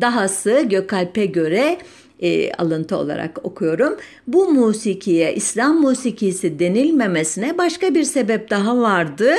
Dahası 0.00 0.66
Gökalp'e 0.70 1.26
göre 1.26 1.78
e, 2.20 2.52
alıntı 2.52 2.96
olarak 2.96 3.44
okuyorum. 3.44 3.96
Bu 4.26 4.52
musikiye 4.52 5.34
İslam 5.34 5.80
musikisi 5.80 6.58
denilmemesine 6.58 7.58
başka 7.58 7.94
bir 7.94 8.04
sebep 8.04 8.50
daha 8.50 8.78
vardı. 8.78 9.30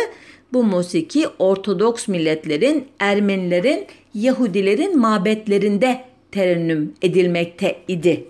Bu 0.54 0.64
musiki 0.64 1.28
Ortodoks 1.40 2.08
milletlerin, 2.08 2.88
Ermenilerin, 3.00 3.86
Yahudilerin 4.14 5.00
mabetlerinde 5.00 6.02
terennüm 6.32 6.94
edilmekte 7.02 7.76
idi. 7.88 8.26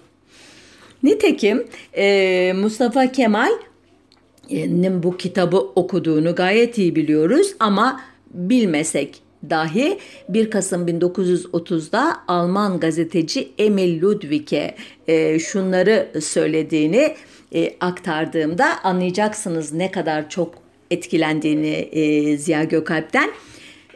Nitekim 1.03 1.67
e, 1.97 2.53
Mustafa 2.55 3.11
Kemal'in 3.11 5.03
bu 5.03 5.17
kitabı 5.17 5.57
okuduğunu 5.57 6.35
gayet 6.35 6.77
iyi 6.77 6.95
biliyoruz 6.95 7.55
ama 7.59 8.01
bilmesek 8.31 9.26
dahi 9.49 9.97
1 10.29 10.51
Kasım 10.51 10.87
1930'da 10.87 12.17
Alman 12.27 12.79
gazeteci 12.79 13.49
Emil 13.57 14.01
Ludwig'e 14.01 14.75
e, 15.07 15.39
şunları 15.39 16.21
söylediğini 16.21 17.15
e, 17.53 17.73
aktardığımda 17.79 18.83
anlayacaksınız 18.83 19.73
ne 19.73 19.91
kadar 19.91 20.29
çok 20.29 20.55
etkilendiğini 20.91 21.75
e, 21.91 22.37
Ziya 22.37 22.63
Gökalp'ten. 22.63 23.29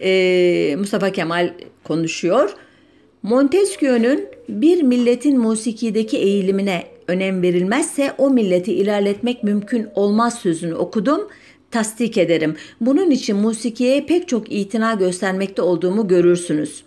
E, 0.01 0.75
Mustafa 0.79 1.11
Kemal 1.11 1.53
konuşuyor. 1.83 2.55
Montesquieu'nun 3.23 4.25
bir 4.49 4.83
milletin 4.83 5.39
musikideki 5.39 6.17
eğilimine 6.17 6.83
önem 7.07 7.41
verilmezse 7.41 8.13
o 8.17 8.29
milleti 8.29 8.73
ilerletmek 8.73 9.43
mümkün 9.43 9.87
olmaz 9.95 10.39
sözünü 10.39 10.73
okudum 10.73 11.27
tasdik 11.71 12.17
ederim. 12.17 12.55
Bunun 12.81 13.11
için 13.11 13.37
musikiye 13.37 14.05
pek 14.05 14.27
çok 14.27 14.51
itina 14.51 14.93
göstermekte 14.93 15.61
olduğumu 15.61 16.07
görürsünüz. 16.07 16.83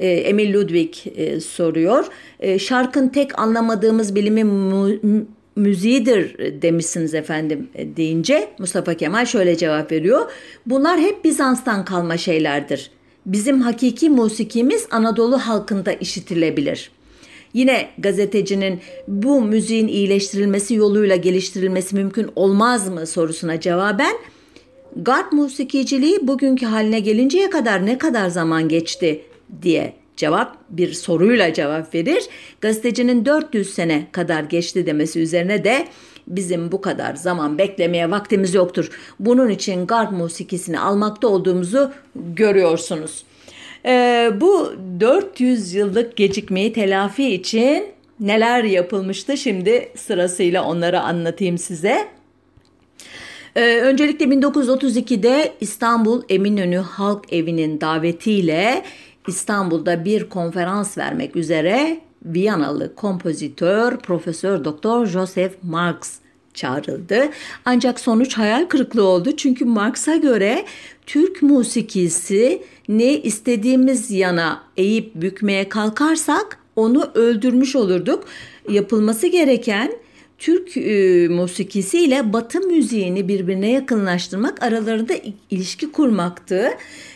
E, 0.00 0.08
Emil 0.08 0.54
Ludwig 0.54 0.94
e, 1.16 1.40
soruyor. 1.40 2.06
E, 2.40 2.58
şarkın 2.58 3.08
tek 3.08 3.38
anlamadığımız 3.38 4.14
bilimi 4.14 4.44
mu- 4.44 5.22
müziğidir 5.56 6.38
demişsiniz 6.62 7.14
efendim 7.14 7.68
e, 7.74 7.96
deyince 7.96 8.48
Mustafa 8.58 8.94
Kemal 8.94 9.26
şöyle 9.26 9.56
cevap 9.56 9.92
veriyor. 9.92 10.30
Bunlar 10.66 11.00
hep 11.00 11.24
Bizans'tan 11.24 11.84
kalma 11.84 12.16
şeylerdir. 12.16 12.90
Bizim 13.26 13.60
hakiki 13.60 14.10
musikimiz 14.10 14.86
Anadolu 14.90 15.38
halkında 15.38 15.92
işitilebilir.'' 15.92 16.99
Yine 17.54 17.88
gazetecinin 17.98 18.80
bu 19.08 19.42
müziğin 19.42 19.88
iyileştirilmesi 19.88 20.74
yoluyla 20.74 21.16
geliştirilmesi 21.16 21.94
mümkün 21.94 22.30
olmaz 22.36 22.88
mı 22.88 23.06
sorusuna 23.06 23.60
cevaben 23.60 24.16
Garp 24.96 25.32
musikiciliği 25.32 26.28
bugünkü 26.28 26.66
haline 26.66 27.00
gelinceye 27.00 27.50
kadar 27.50 27.86
ne 27.86 27.98
kadar 27.98 28.28
zaman 28.28 28.68
geçti 28.68 29.22
diye 29.62 29.92
cevap 30.16 30.56
bir 30.70 30.92
soruyla 30.92 31.52
cevap 31.52 31.94
verir. 31.94 32.24
Gazetecinin 32.60 33.24
400 33.24 33.74
sene 33.74 34.06
kadar 34.12 34.44
geçti 34.44 34.86
demesi 34.86 35.20
üzerine 35.20 35.64
de 35.64 35.88
bizim 36.26 36.72
bu 36.72 36.80
kadar 36.80 37.14
zaman 37.14 37.58
beklemeye 37.58 38.10
vaktimiz 38.10 38.54
yoktur. 38.54 38.90
Bunun 39.20 39.48
için 39.48 39.86
garp 39.86 40.12
musikisini 40.12 40.80
almakta 40.80 41.28
olduğumuzu 41.28 41.90
görüyorsunuz. 42.14 43.24
Ee, 43.86 44.30
bu 44.40 44.72
400 45.00 45.74
yıllık 45.74 46.16
gecikmeyi 46.16 46.72
telafi 46.72 47.34
için 47.34 47.84
neler 48.20 48.64
yapılmıştı 48.64 49.36
şimdi 49.36 49.88
sırasıyla 49.96 50.64
onları 50.64 51.00
anlatayım 51.00 51.58
size. 51.58 52.08
Ee, 53.56 53.80
öncelikle 53.80 54.26
1932'de 54.26 55.52
İstanbul 55.60 56.22
Eminönü 56.28 56.76
Halk 56.76 57.32
Evi'nin 57.32 57.80
davetiyle 57.80 58.82
İstanbul'da 59.28 60.04
bir 60.04 60.28
konferans 60.28 60.98
vermek 60.98 61.36
üzere 61.36 62.00
Viyanalı 62.24 62.94
kompozitör 62.94 63.96
Profesör 63.96 64.64
Doktor 64.64 65.06
Joseph 65.06 65.54
Marx 65.62 66.18
çağrıldı. 66.60 67.28
Ancak 67.64 68.00
sonuç 68.00 68.38
hayal 68.38 68.64
kırıklığı 68.64 69.04
oldu. 69.04 69.36
Çünkü 69.36 69.64
Marx'a 69.64 70.16
göre 70.16 70.64
Türk 71.06 71.42
musikisi 71.42 72.62
ne 72.88 73.18
istediğimiz 73.18 74.10
yana 74.10 74.62
eğip 74.76 75.14
bükmeye 75.14 75.68
kalkarsak 75.68 76.58
onu 76.76 77.10
öldürmüş 77.14 77.76
olurduk. 77.76 78.24
Yapılması 78.68 79.26
gereken 79.26 79.92
Türk 80.40 80.76
e, 80.76 81.28
musikisi 81.28 81.98
ile 81.98 82.32
Batı 82.32 82.60
müziğini 82.60 83.28
birbirine 83.28 83.70
yakınlaştırmak, 83.70 84.62
aralarında 84.62 85.12
ilişki 85.50 85.92
kurmaktı. 85.92 86.70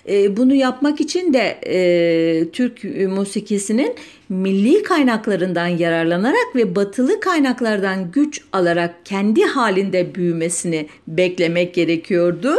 E, 0.08 0.36
bunu 0.36 0.54
yapmak 0.54 1.00
için 1.00 1.34
de 1.34 1.58
e, 1.66 2.50
Türk 2.50 2.84
musikisinin 3.08 3.94
milli 4.28 4.82
kaynaklarından 4.82 5.66
yararlanarak 5.66 6.56
ve 6.56 6.76
batılı 6.76 7.20
kaynaklardan 7.20 8.10
güç 8.10 8.40
alarak 8.52 8.94
kendi 9.06 9.44
halinde 9.44 10.14
büyümesini 10.14 10.88
beklemek 11.08 11.74
gerekiyordu 11.74 12.54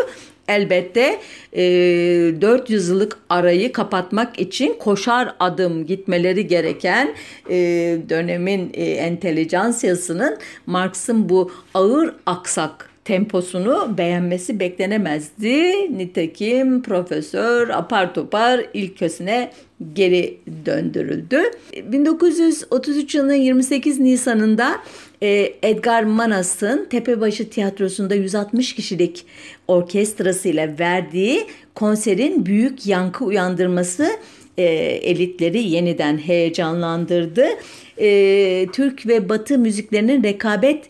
elbette 0.47 1.19
e, 1.53 1.61
400 2.41 2.89
yıllık 2.89 3.17
arayı 3.29 3.71
kapatmak 3.71 4.39
için 4.39 4.75
koşar 4.79 5.35
adım 5.39 5.85
gitmeleri 5.85 6.47
gereken 6.47 7.15
e, 7.49 7.55
dönemin 8.09 8.71
e, 8.73 8.83
entelijansiyasının 8.85 10.37
Marx'ın 10.65 11.29
bu 11.29 11.51
ağır 11.73 12.13
aksak 12.25 12.89
temposunu 13.05 13.97
beğenmesi 13.97 14.59
beklenemezdi. 14.59 15.73
Nitekim 15.97 16.81
profesör 16.81 17.69
apar 17.69 18.13
topar 18.13 18.65
ilkösüne 18.73 19.51
geri 19.93 20.37
döndürüldü. 20.65 21.37
1933 21.83 23.15
yılının 23.15 23.33
28 23.33 23.99
Nisan'ında 23.99 24.79
e, 25.25 25.53
Edgar 25.63 26.03
Manas'ın 26.03 26.85
Tepebaşı 26.89 27.49
Tiyatrosu'nda 27.49 28.15
160 28.15 28.75
kişilik 28.75 29.25
orkestrasıyla 29.67 30.79
verdiği 30.79 31.47
konserin 31.75 32.45
büyük 32.45 32.87
yankı 32.87 33.25
uyandırması 33.25 34.07
e, 34.57 34.63
elitleri 34.63 35.63
yeniden 35.63 36.17
heyecanlandırdı. 36.17 37.45
E, 37.97 38.67
Türk 38.73 39.07
ve 39.07 39.29
Batı 39.29 39.57
müziklerinin 39.57 40.23
rekabet 40.23 40.85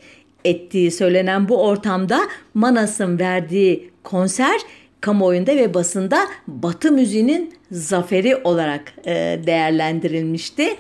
ettiği 0.46 0.92
söylenen 0.92 1.50
bu 1.50 1.64
ortamda 1.64 2.20
Manas'ın 2.54 3.20
verdiği 3.20 3.90
konser 4.04 4.62
kamuoyunda 5.02 5.56
ve 5.56 5.74
basında 5.74 6.20
Batı 6.48 6.92
müziğinin 6.92 7.54
zaferi 7.72 8.36
olarak 8.36 8.94
e, 9.06 9.40
değerlendirilmişti. 9.46 10.78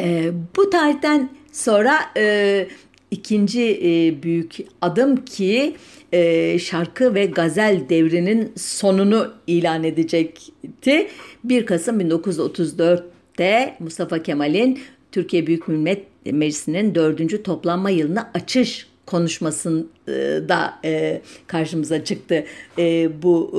E, 0.00 0.30
bu 0.56 0.70
tarihten 0.70 1.28
sonra 1.52 1.98
e, 2.16 2.66
ikinci 3.10 3.62
e, 3.62 4.22
büyük 4.22 4.56
adım 4.80 5.24
ki 5.24 5.76
e, 6.12 6.58
şarkı 6.58 7.14
ve 7.14 7.26
gazel 7.26 7.80
devrinin 7.88 8.52
sonunu 8.56 9.32
ilan 9.46 9.84
edecekti. 9.84 11.08
1 11.44 11.66
Kasım 11.66 12.00
1934'te 12.00 13.76
Mustafa 13.78 14.22
Kemal'in 14.22 14.80
Türkiye 15.12 15.46
Büyük 15.46 15.68
Millet 15.68 16.06
Meclisi'nin 16.24 16.94
dördüncü 16.94 17.42
toplanma 17.42 17.90
yılını 17.90 18.26
açış 18.34 18.86
konuşmasında 19.06 20.74
e, 20.84 21.20
karşımıza 21.46 22.04
çıktı 22.04 22.44
e, 22.78 23.10
bu 23.22 23.50
e, 23.54 23.58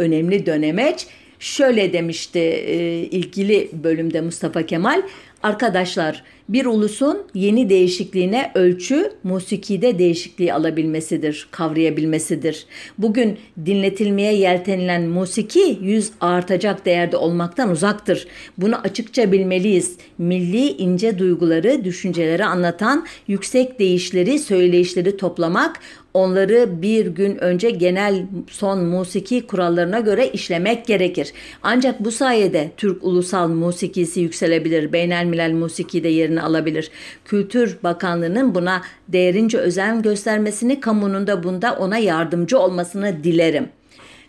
önemli 0.00 0.46
dönemeç. 0.46 1.06
Şöyle 1.38 1.92
demişti 1.92 2.38
e, 2.38 2.98
ilgili 2.98 3.70
bölümde 3.72 4.20
Mustafa 4.20 4.66
Kemal, 4.66 5.02
arkadaşlar 5.42 6.24
bir 6.48 6.66
ulusun 6.66 7.18
yeni 7.34 7.68
değişikliğine 7.68 8.52
ölçü 8.54 9.12
musikide 9.22 9.98
değişikliği 9.98 10.54
alabilmesidir, 10.54 11.48
kavrayabilmesidir. 11.50 12.66
Bugün 12.98 13.38
dinletilmeye 13.66 14.34
yeltenilen 14.34 15.02
musiki 15.02 15.78
yüz 15.82 16.10
artacak 16.20 16.86
değerde 16.86 17.16
olmaktan 17.16 17.70
uzaktır. 17.70 18.26
Bunu 18.58 18.76
açıkça 18.76 19.32
bilmeliyiz. 19.32 19.96
Milli 20.18 20.68
ince 20.68 21.18
duyguları, 21.18 21.84
düşünceleri 21.84 22.44
anlatan 22.44 23.06
yüksek 23.28 23.78
değişleri, 23.78 24.38
söyleyişleri 24.38 25.16
toplamak, 25.16 25.80
onları 26.14 26.82
bir 26.82 27.06
gün 27.06 27.36
önce 27.36 27.70
genel 27.70 28.26
son 28.50 28.84
musiki 28.84 29.46
kurallarına 29.46 30.00
göre 30.00 30.28
işlemek 30.28 30.86
gerekir. 30.86 31.32
Ancak 31.62 32.04
bu 32.04 32.10
sayede 32.10 32.70
Türk 32.76 33.04
ulusal 33.04 33.48
musikisi 33.48 34.20
yükselebilir. 34.20 34.92
Beynelmilel 34.92 35.52
musiki 35.52 36.04
de 36.04 36.08
yerini 36.34 36.42
alabilir. 36.42 36.90
Kültür 37.24 37.78
Bakanlığı'nın 37.82 38.54
buna 38.54 38.82
değerince 39.08 39.58
özen 39.58 40.02
göstermesini, 40.02 40.80
kamunun 40.80 41.26
da 41.26 41.42
bunda 41.42 41.72
ona 41.74 41.98
yardımcı 41.98 42.58
olmasını 42.58 43.24
dilerim. 43.24 43.68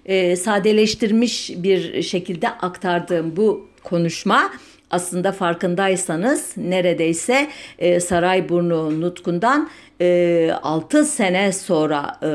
E, 0.06 0.36
sadeleştirmiş 0.36 1.52
bir 1.58 2.02
şekilde 2.02 2.50
aktardığım 2.50 3.36
bu 3.36 3.68
konuşma 3.84 4.52
aslında 4.92 5.32
farkındaysanız 5.32 6.58
neredeyse 6.58 7.50
e, 7.80 8.00
Sarayburnu 8.00 9.02
nutkundan 9.02 9.70
e, 10.02 10.52
6 10.64 11.06
sene 11.06 11.52
sonra 11.52 12.20
e, 12.24 12.28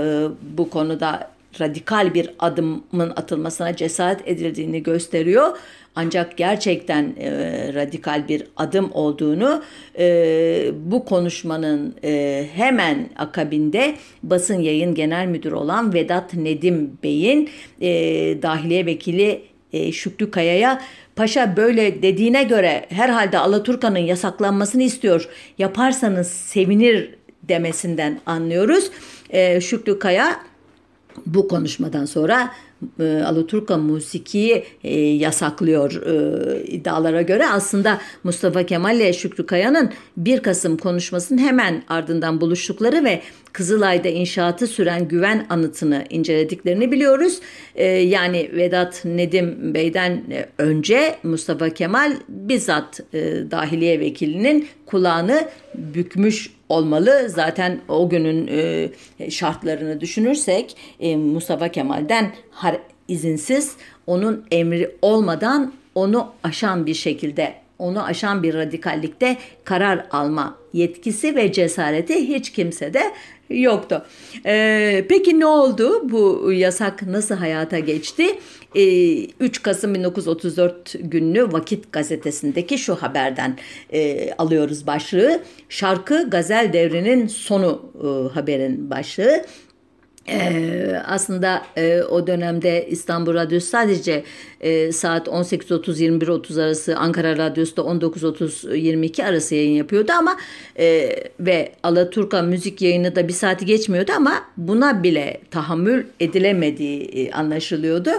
bu 0.56 0.70
konuda 0.70 1.30
radikal 1.61 2.14
bir 2.14 2.30
adımın 2.38 3.11
atılmasına 3.16 3.76
cesaret 3.76 4.28
edildiğini 4.28 4.83
gösteriyor. 4.83 5.59
Ancak 5.94 6.37
gerçekten 6.37 7.14
e, 7.20 7.31
radikal 7.74 8.29
bir 8.29 8.44
adım 8.57 8.90
olduğunu 8.92 9.62
e, 9.98 10.70
bu 10.74 11.05
konuşmanın 11.05 11.94
e, 12.05 12.46
hemen 12.55 13.09
akabinde 13.16 13.94
basın 14.22 14.61
yayın 14.61 14.94
genel 14.94 15.26
müdürü 15.26 15.55
olan 15.55 15.94
Vedat 15.94 16.35
Nedim 16.35 16.98
Bey'in 17.03 17.50
e, 17.81 17.88
dahiliye 18.42 18.87
vekili 18.87 19.42
e, 19.72 19.92
Şükrü 19.92 20.31
Kaya'ya 20.31 20.81
Paşa 21.16 21.57
böyle 21.57 22.03
dediğine 22.03 22.42
göre 22.42 22.87
herhalde 22.88 23.38
Alaturka'nın 23.38 23.98
yasaklanmasını 23.98 24.83
istiyor. 24.83 25.29
Yaparsanız 25.59 26.26
sevinir 26.26 27.14
demesinden 27.42 28.20
anlıyoruz. 28.26 28.90
E, 29.31 29.61
Şükrü 29.61 29.98
Kaya 29.98 30.40
bu 31.26 31.48
konuşmadan 31.48 32.05
sonra 32.05 32.50
e, 33.00 33.22
Alaturka 33.26 33.76
musikiyi 33.76 34.64
e, 34.84 35.00
yasaklıyor 35.00 36.02
e, 36.06 36.64
iddialara 36.64 37.22
göre. 37.22 37.46
Aslında 37.46 38.00
Mustafa 38.24 38.66
Kemal 38.66 38.96
ile 38.96 39.12
Şükrü 39.12 39.46
Kaya'nın 39.46 39.90
1 40.16 40.40
Kasım 40.40 40.76
konuşmasının 40.76 41.38
hemen 41.38 41.82
ardından 41.88 42.40
buluştukları 42.40 43.04
ve 43.04 43.22
Kızılay'da 43.52 44.08
inşaatı 44.08 44.66
süren 44.66 45.08
güven 45.08 45.46
anıtını 45.48 46.04
incelediklerini 46.10 46.92
biliyoruz. 46.92 47.40
E, 47.74 47.86
yani 47.86 48.50
Vedat 48.52 49.04
Nedim 49.04 49.74
Bey'den 49.74 50.24
önce 50.58 51.16
Mustafa 51.22 51.70
Kemal 51.70 52.12
bizzat 52.28 53.00
e, 53.12 53.20
dahiliye 53.50 54.00
vekilinin 54.00 54.68
kulağını 54.86 55.48
bükmüş 55.74 56.60
olmalı. 56.70 57.28
Zaten 57.28 57.80
o 57.88 58.09
günün 58.09 58.48
e, 58.50 59.30
şartlarını 59.30 60.00
düşünürsek 60.00 60.76
e, 61.00 61.16
Mustafa 61.16 61.68
Kemal'den 61.68 62.33
izinsiz 63.09 63.76
onun 64.06 64.44
emri 64.50 64.96
olmadan 65.02 65.72
onu 65.94 66.33
aşan 66.44 66.87
bir 66.87 66.94
şekilde 66.94 67.54
onu 67.78 68.04
aşan 68.04 68.42
bir 68.42 68.54
radikallikte 68.54 69.37
karar 69.64 70.06
alma 70.11 70.56
yetkisi 70.72 71.37
ve 71.37 71.52
cesareti 71.52 72.28
hiç 72.28 72.52
kimse 72.52 72.94
de 72.94 73.02
yoktu. 73.50 74.04
Ee, 74.46 75.04
peki 75.08 75.40
ne 75.40 75.46
oldu? 75.46 76.10
Bu 76.10 76.52
yasak 76.52 77.02
nasıl 77.02 77.34
hayata 77.34 77.78
geçti? 77.78 78.38
Ee, 78.74 79.24
3 79.40 79.62
Kasım 79.62 79.94
1934 79.94 80.94
günlü 81.00 81.52
Vakit 81.52 81.92
gazetesindeki 81.92 82.78
şu 82.78 82.94
haberden 82.94 83.56
e, 83.92 84.32
alıyoruz 84.32 84.86
başlığı. 84.86 85.42
Şarkı 85.68 86.30
Gazel 86.30 86.72
devrinin 86.72 87.26
sonu 87.26 87.92
e, 87.94 88.34
haberin 88.34 88.90
başlığı. 88.90 89.44
Ee, 90.28 91.02
aslında 91.06 91.62
e, 91.76 92.02
o 92.02 92.26
dönemde 92.26 92.87
İstanbul 92.90 93.35
Radyosu 93.35 93.66
sadece 93.66 94.24
e, 94.61 94.92
saat 94.92 95.28
18.30-21.30 95.28 96.62
arası 96.62 96.96
Ankara 96.96 97.37
Radyosu 97.37 97.76
da 97.76 97.80
19.30-22 97.80 99.24
arası 99.24 99.54
yayın 99.54 99.76
yapıyordu 99.76 100.12
ama 100.12 100.37
e, 100.78 101.16
ve 101.40 101.72
Alaturka 101.83 102.42
müzik 102.42 102.83
yayını 102.83 103.16
da 103.16 103.28
bir 103.28 103.33
saati 103.33 103.66
geçmiyordu 103.66 104.12
ama 104.16 104.33
buna 104.56 105.02
bile 105.02 105.40
tahammül 105.50 106.04
edilemediği 106.20 107.02
e, 107.02 107.33
anlaşılıyordu. 107.33 108.11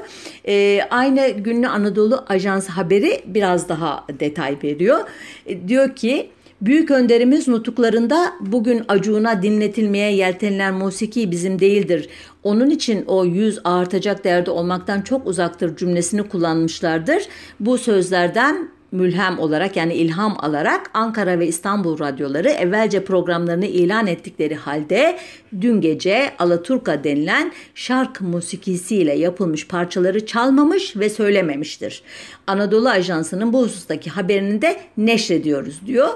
E, 0.48 0.82
aynı 0.90 1.30
günlü 1.30 1.68
Anadolu 1.68 2.24
Ajansı 2.30 2.72
haberi 2.72 3.22
biraz 3.26 3.70
daha 3.70 4.06
detay 4.20 4.58
veriyor. 4.64 5.00
E, 5.46 5.68
diyor 5.68 5.96
ki 5.96 6.30
Büyük 6.62 6.92
önderimiz 6.92 7.48
nutuklarında 7.48 8.34
bugün 8.40 8.84
acuğuna 8.88 9.42
dinletilmeye 9.42 10.16
yeltenilen 10.16 10.74
musiki 10.74 11.32
bizim 11.32 11.60
değildir. 11.60 12.10
Onun 12.44 12.70
için 12.70 13.06
o 13.08 13.26
yüz 13.26 13.60
artacak 13.64 14.24
derde 14.24 14.52
olmaktan 14.52 15.02
çok 15.02 15.28
uzaktır 15.28 15.76
cümlesini 15.76 16.24
kullanmışlardır. 16.24 17.24
Bu 17.60 17.78
sözlerden 17.78 18.70
mülhem 18.92 19.40
olarak 19.40 19.76
yani 19.76 19.94
ilham 19.94 20.38
alarak 20.40 20.92
Ankara 20.94 21.40
ve 21.40 21.48
İstanbul 21.48 22.00
radyoları 22.00 22.50
evvelce 22.50 23.04
programlarını 23.04 23.66
ilan 23.66 24.08
ettikleri 24.08 24.56
halde 24.56 25.18
dün 25.62 25.82
gece 25.82 26.32
Alaturka 26.40 27.04
denilen 27.04 27.52
şark 27.76 28.22
musikisiyle 28.22 29.14
yapılmış 29.14 29.68
parçaları 29.68 30.26
çalmamış 30.26 30.98
ve 30.98 31.10
söylememiştir. 31.10 32.04
Anadolu 32.48 32.90
Ajansı'nın 32.90 33.54
bu 33.54 33.64
husustaki 33.64 34.10
haberini 34.10 34.62
de 34.62 34.78
neşrediyoruz 34.98 35.82
diyor 35.86 36.10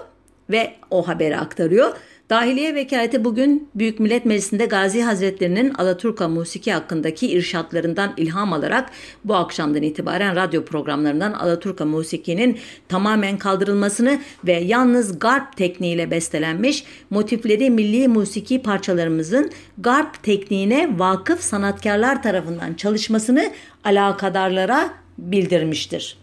ve 0.50 0.74
o 0.92 1.08
haberi 1.08 1.38
aktarıyor. 1.38 1.96
Dahiliye 2.30 2.76
Vekaleti 2.76 3.24
bugün 3.24 3.70
Büyük 3.76 4.00
Millet 4.00 4.26
Meclisi'nde 4.26 4.66
Gazi 4.66 5.04
Hazretlerinin 5.04 5.74
Alaturka 5.74 6.28
musiki 6.28 6.74
hakkındaki 6.74 7.28
irşatlarından 7.28 8.14
ilham 8.18 8.54
alarak 8.54 8.90
bu 9.26 9.36
akşamdan 9.36 9.82
itibaren 9.82 10.36
radyo 10.36 10.66
programlarından 10.66 11.34
Alaturka 11.34 11.86
musikinin 11.86 12.60
tamamen 12.88 13.38
kaldırılmasını 13.38 14.20
ve 14.46 14.54
yalnız 14.54 15.20
garp 15.20 15.58
tekniğiyle 15.58 16.12
bestelenmiş 16.12 16.84
motifleri 17.10 17.70
milli 17.70 18.08
musiki 18.08 18.62
parçalarımızın 18.62 19.52
garp 19.78 20.24
tekniğine 20.24 21.00
vakıf 21.00 21.42
sanatkarlar 21.42 22.24
tarafından 22.24 22.74
çalışmasını 22.74 23.52
alakadarlara 23.84 24.94
bildirmiştir. 25.18 26.18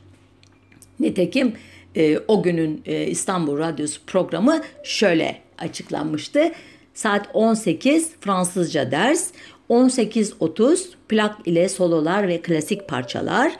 Nitekim 1.00 1.54
e, 1.96 2.18
o 2.28 2.42
günün 2.42 2.82
e, 2.86 3.06
İstanbul 3.06 3.58
Radyosu 3.58 4.00
programı 4.06 4.60
şöyle 4.84 5.38
açıklanmıştı. 5.58 6.52
Saat 6.94 7.28
18 7.34 8.10
Fransızca 8.20 8.90
ders, 8.90 9.30
18.30 9.70 10.78
plak 11.08 11.36
ile 11.44 11.68
sololar 11.68 12.28
ve 12.28 12.42
klasik 12.42 12.88
parçalar, 12.88 13.52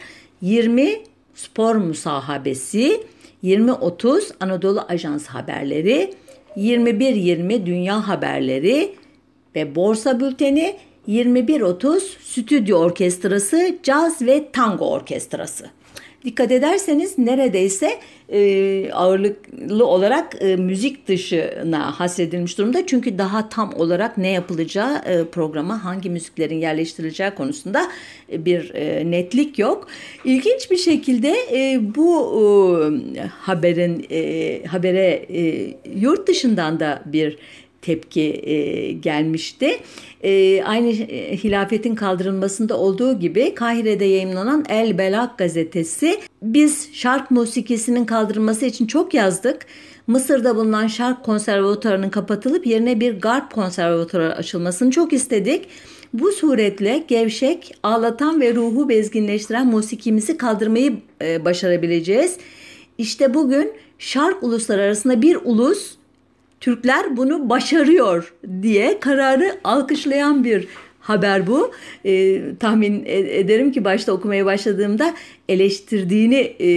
20 0.42 1.00
spor 1.34 1.74
musahabesi, 1.74 3.00
20.30 3.44 4.32
Anadolu 4.40 4.80
Ajans 4.88 5.26
haberleri, 5.26 6.14
21.20 6.56 7.66
dünya 7.66 8.08
haberleri 8.08 8.94
ve 9.54 9.74
borsa 9.74 10.20
bülteni, 10.20 10.76
21.30 11.08 12.00
stüdyo 12.24 12.78
orkestrası, 12.78 13.78
caz 13.82 14.22
ve 14.22 14.52
tango 14.52 14.90
orkestrası. 14.90 15.70
Dikkat 16.24 16.52
ederseniz 16.52 17.18
neredeyse 17.18 17.98
e, 18.32 18.92
ağırlıklı 18.92 19.86
olarak 19.86 20.36
e, 20.40 20.56
müzik 20.56 21.08
dışına 21.08 22.00
hasredilmiş 22.00 22.58
durumda. 22.58 22.86
Çünkü 22.86 23.18
daha 23.18 23.48
tam 23.48 23.74
olarak 23.74 24.18
ne 24.18 24.28
yapılacağı 24.28 24.96
e, 24.96 25.24
programa 25.24 25.84
hangi 25.84 26.10
müziklerin 26.10 26.58
yerleştirileceği 26.58 27.30
konusunda 27.30 27.88
bir 28.32 28.74
netlik 29.10 29.58
yok. 29.58 29.86
İlginç 30.24 30.70
bir 30.70 30.76
şekilde 30.76 31.34
bu 31.94 32.32
haberin 33.38 34.06
habere 34.66 35.26
yurt 35.94 36.28
dışından 36.28 36.80
da 36.80 37.02
bir 37.06 37.38
tepki 37.82 38.20
e, 38.50 38.92
gelmişti. 38.92 39.78
E, 40.22 40.62
aynı 40.62 40.88
e, 40.88 41.36
hilafetin 41.36 41.94
kaldırılmasında 41.94 42.78
olduğu 42.78 43.18
gibi 43.18 43.54
Kahire'de 43.54 44.04
yayınlanan 44.04 44.64
El 44.68 44.98
Belak 44.98 45.38
gazetesi 45.38 46.20
biz 46.42 46.88
şark 46.92 47.30
musikisinin 47.30 48.04
kaldırılması 48.04 48.66
için 48.66 48.86
çok 48.86 49.14
yazdık. 49.14 49.66
Mısır'da 50.06 50.56
bulunan 50.56 50.86
şark 50.86 51.24
konservatuarının 51.24 52.10
kapatılıp 52.10 52.66
yerine 52.66 53.00
bir 53.00 53.20
garp 53.20 53.52
konservatuarı 53.52 54.36
açılmasını 54.36 54.90
çok 54.90 55.12
istedik. 55.12 55.68
Bu 56.12 56.32
suretle 56.32 57.04
gevşek, 57.08 57.74
ağlatan 57.82 58.40
ve 58.40 58.54
ruhu 58.54 58.88
bezginleştiren 58.88 59.66
musikimizi 59.66 60.36
kaldırmayı 60.36 60.96
e, 61.22 61.44
başarabileceğiz. 61.44 62.36
İşte 62.98 63.34
bugün 63.34 63.72
şark 63.98 64.42
uluslar 64.42 64.78
arasında 64.78 65.22
bir 65.22 65.38
ulus 65.44 65.94
Türkler 66.62 67.16
bunu 67.16 67.50
başarıyor 67.50 68.34
diye 68.62 69.00
kararı 69.00 69.56
alkışlayan 69.64 70.44
bir 70.44 70.68
haber 71.00 71.46
bu. 71.46 71.72
E, 72.04 72.40
tahmin 72.56 73.04
ederim 73.06 73.72
ki 73.72 73.84
başta 73.84 74.12
okumaya 74.12 74.46
başladığımda 74.46 75.14
eleştirdiğini 75.48 76.54
e, 76.60 76.70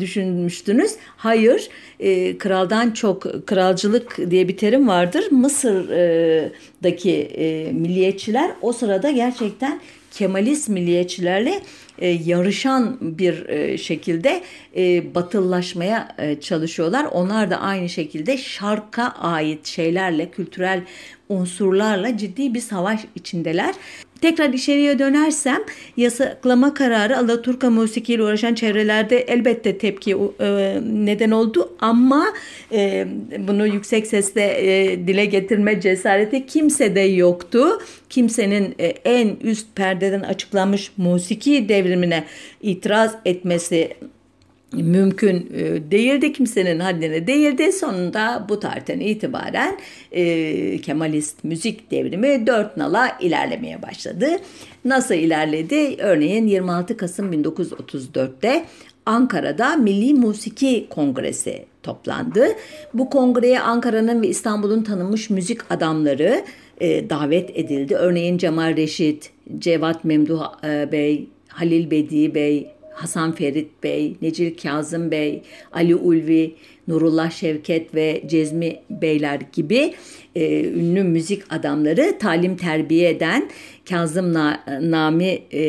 düşünmüştünüz. 0.00 0.92
Hayır, 1.16 1.68
e, 2.00 2.38
kraldan 2.38 2.90
çok 2.90 3.46
kralcılık 3.46 4.30
diye 4.30 4.48
bir 4.48 4.56
terim 4.56 4.88
vardır. 4.88 5.24
Mısır'daki 5.30 7.12
e, 7.12 7.72
milliyetçiler 7.72 8.50
o 8.62 8.72
sırada 8.72 9.10
gerçekten 9.10 9.80
Kemalist 10.16 10.68
milliyetçilerle 10.68 11.62
e, 11.98 12.08
yarışan 12.08 12.98
bir 13.00 13.48
e, 13.48 13.78
şekilde 13.78 14.42
e, 14.76 15.14
batıllaşmaya 15.14 16.14
e, 16.18 16.40
çalışıyorlar. 16.40 17.04
Onlar 17.04 17.50
da 17.50 17.60
aynı 17.60 17.88
şekilde 17.88 18.38
şarka 18.38 19.02
ait 19.08 19.66
şeylerle, 19.66 20.30
kültürel 20.30 20.82
unsurlarla 21.28 22.16
ciddi 22.16 22.54
bir 22.54 22.60
savaş 22.60 23.00
içindeler. 23.14 23.74
Tekrar 24.20 24.52
içeriye 24.52 24.98
dönersem 24.98 25.58
yasaklama 25.96 26.74
kararı 26.74 27.18
Alaturka 27.18 27.70
musikiyle 27.70 28.22
uğraşan 28.22 28.54
çevrelerde 28.54 29.18
elbette 29.18 29.78
tepki 29.78 30.16
e, 30.40 30.80
neden 30.82 31.30
oldu 31.30 31.76
ama 31.80 32.26
e, 32.72 33.06
bunu 33.38 33.66
yüksek 33.66 34.06
sesle 34.06 34.42
e, 34.42 35.06
dile 35.06 35.24
getirme 35.24 35.80
cesareti 35.80 36.46
kimsede 36.46 37.00
yoktu. 37.00 37.66
Kimsenin 38.10 38.74
e, 38.78 38.86
en 38.86 39.36
üst 39.42 39.66
perdeden 39.74 40.20
açıklanmış 40.20 40.92
musiki 40.96 41.68
devrimine 41.68 42.24
itiraz 42.62 43.14
etmesi 43.24 43.96
mümkün 44.72 45.50
e, 45.54 45.90
değildi 45.90 46.32
kimsenin 46.32 46.80
haddine 46.80 47.26
değildi. 47.26 47.72
Sonunda 47.72 48.46
bu 48.48 48.60
tarihten 48.60 49.00
itibaren 49.00 49.78
e, 50.12 50.80
Kemalist 50.80 51.44
müzik 51.44 51.90
devrimi 51.90 52.46
dört 52.46 52.76
nala 52.76 53.18
ilerlemeye 53.20 53.82
başladı. 53.82 54.26
Nasıl 54.84 55.14
ilerledi? 55.14 55.96
Örneğin 55.98 56.46
26 56.46 56.96
Kasım 56.96 57.32
1934'te 57.32 58.64
Ankara'da 59.06 59.76
Milli 59.76 60.14
Musiki 60.14 60.86
Kongresi 60.90 61.64
toplandı. 61.82 62.46
Bu 62.94 63.10
kongreye 63.10 63.60
Ankara'nın 63.60 64.22
ve 64.22 64.28
İstanbul'un 64.28 64.82
tanınmış 64.82 65.30
müzik 65.30 65.72
adamları 65.72 66.44
e, 66.80 67.10
davet 67.10 67.50
edildi. 67.58 67.94
Örneğin 67.94 68.38
Cemal 68.38 68.76
Reşit, 68.76 69.30
Cevat 69.58 70.04
Memduh 70.04 70.44
e, 70.64 70.92
Bey, 70.92 71.28
Halil 71.48 71.90
Bedi 71.90 72.34
Bey, 72.34 72.75
Hasan 72.96 73.32
Ferit 73.32 73.82
Bey, 73.82 74.16
Necil 74.22 74.56
Kazım 74.56 75.10
Bey, 75.10 75.42
Ali 75.72 75.94
Ulvi, 75.94 76.54
Nurullah 76.88 77.30
Şevket 77.30 77.94
ve 77.94 78.22
Cezmi 78.26 78.76
Beyler 78.90 79.40
gibi 79.52 79.94
e, 80.34 80.64
ünlü 80.64 81.02
müzik 81.02 81.42
adamları 81.50 82.18
talim 82.18 82.56
terbiye 82.56 83.10
eden 83.10 83.50
Kazım 83.88 84.32
Na, 84.32 84.64
Nami 84.80 85.42
e, 85.52 85.62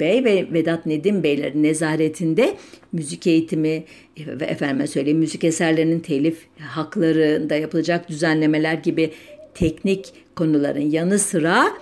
Bey 0.00 0.24
ve 0.24 0.46
Vedat 0.52 0.86
Nedim 0.86 1.22
Beylerin 1.22 1.62
nezaretinde 1.62 2.54
müzik 2.92 3.26
eğitimi 3.26 3.84
ve 4.18 4.44
efendime 4.44 4.86
söyleyeyim 4.86 5.18
müzik 5.18 5.44
eserlerinin 5.44 6.00
telif 6.00 6.46
haklarında 6.58 7.54
yapılacak 7.54 8.08
düzenlemeler 8.08 8.74
gibi 8.74 9.10
teknik 9.54 10.12
konuların 10.36 10.90
yanı 10.90 11.18
sıra 11.18 11.72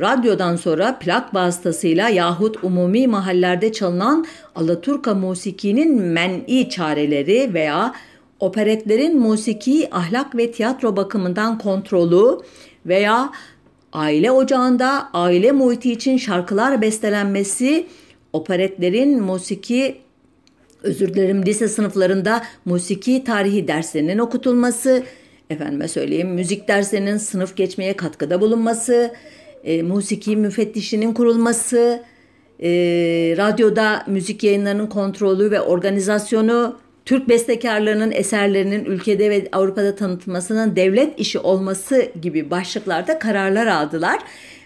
radyodan 0.00 0.56
sonra 0.56 0.98
plak 0.98 1.34
vasıtasıyla 1.34 2.08
yahut 2.08 2.64
umumi 2.64 3.06
mahallerde 3.06 3.72
çalınan 3.72 4.26
Alaturka 4.54 5.14
musikinin 5.14 6.02
men'i 6.02 6.70
çareleri 6.70 7.54
veya 7.54 7.94
operetlerin 8.40 9.18
musiki 9.18 9.88
ahlak 9.92 10.36
ve 10.36 10.52
tiyatro 10.52 10.96
bakımından 10.96 11.58
kontrolü 11.58 12.38
veya 12.86 13.30
aile 13.92 14.30
ocağında 14.30 15.08
aile 15.12 15.52
muhiti 15.52 15.92
için 15.92 16.16
şarkılar 16.16 16.82
bestelenmesi, 16.82 17.86
operetlerin 18.32 19.22
musiki 19.22 19.96
özür 20.82 21.14
dilerim 21.14 21.46
lise 21.46 21.68
sınıflarında 21.68 22.42
musiki 22.64 23.24
tarihi 23.24 23.68
derslerinin 23.68 24.18
okutulması, 24.18 25.02
efendime 25.50 25.88
söyleyeyim 25.88 26.28
müzik 26.28 26.68
derslerinin 26.68 27.16
sınıf 27.16 27.56
geçmeye 27.56 27.96
katkıda 27.96 28.40
bulunması, 28.40 29.12
e, 29.64 29.82
musiki 29.82 30.36
müfettişinin 30.36 31.14
kurulması, 31.14 32.02
e, 32.62 32.70
radyoda 33.36 34.04
müzik 34.06 34.44
yayınlarının 34.44 34.86
kontrolü 34.86 35.50
ve 35.50 35.60
organizasyonu, 35.60 36.76
Türk 37.04 37.28
bestekarlarının 37.28 38.12
eserlerinin 38.12 38.84
ülkede 38.84 39.30
ve 39.30 39.48
Avrupa'da 39.52 39.96
tanıtılmasının 39.96 40.76
devlet 40.76 41.20
işi 41.20 41.38
olması 41.38 42.08
gibi 42.22 42.50
başlıklarda 42.50 43.18
kararlar 43.18 43.66
aldılar. 43.66 44.18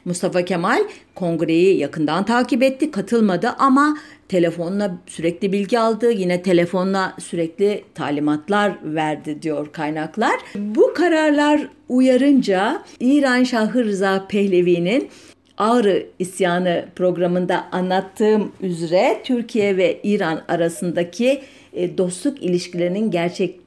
Mustafa 0.04 0.42
Kemal 0.42 0.84
kongreyi 1.14 1.78
yakından 1.78 2.24
takip 2.24 2.62
etti, 2.62 2.90
katılmadı 2.90 3.48
ama 3.58 3.98
telefonla 4.28 4.98
sürekli 5.06 5.52
bilgi 5.52 5.78
aldı. 5.78 6.12
Yine 6.12 6.42
telefonla 6.42 7.14
sürekli 7.18 7.84
talimatlar 7.94 8.72
verdi 8.84 9.42
diyor 9.42 9.72
kaynaklar. 9.72 10.34
Bu 10.54 10.94
kararlar 10.94 11.68
uyarınca 11.88 12.82
İran 13.00 13.44
Şahı 13.44 13.84
Rıza 13.84 14.26
Pehlevi'nin 14.28 15.08
Ağrı 15.58 16.06
İsyanı 16.18 16.84
programında 16.96 17.64
anlattığım 17.72 18.52
üzere 18.60 19.20
Türkiye 19.24 19.76
ve 19.76 20.00
İran 20.02 20.42
arasındaki 20.48 21.40
e, 21.72 21.98
dostluk 21.98 22.42
ilişkilerinin 22.42 23.10
gerçek 23.10 23.60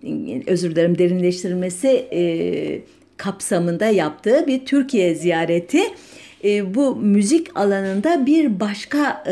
özür 0.47 0.71
dilerim 0.71 0.97
derinleştirilmesi 0.97 1.87
e, 1.87 2.21
kapsamında 3.17 3.85
yaptığı 3.85 4.47
bir 4.47 4.65
Türkiye 4.65 5.15
ziyareti 5.15 5.81
e, 6.43 6.75
bu 6.75 6.95
müzik 6.95 7.57
alanında 7.57 8.25
bir 8.25 8.59
başka 8.59 9.23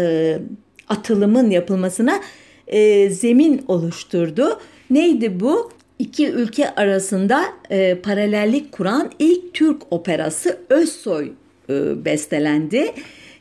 atılımın 0.90 1.50
yapılmasına 1.50 2.22
e, 2.68 3.10
zemin 3.10 3.66
oluşturdu. 3.68 4.60
Neydi 4.90 5.40
bu? 5.40 5.72
İki 6.00 6.30
ülke 6.30 6.76
arasında 6.76 7.44
e, 7.70 7.96
paralellik 7.96 8.72
kuran 8.72 9.12
ilk 9.20 9.54
Türk 9.54 9.94
operası 9.94 10.58
Özsoy 10.70 11.32
e, 11.70 12.06
bestelendi. 12.06 12.92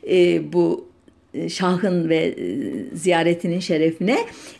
E, 0.09 0.53
bu 0.53 0.87
e, 1.33 1.49
Şah'ın 1.49 2.09
ve 2.09 2.15
e, 2.15 2.35
ziyaretinin 2.95 3.59
şerefine. 3.59 4.17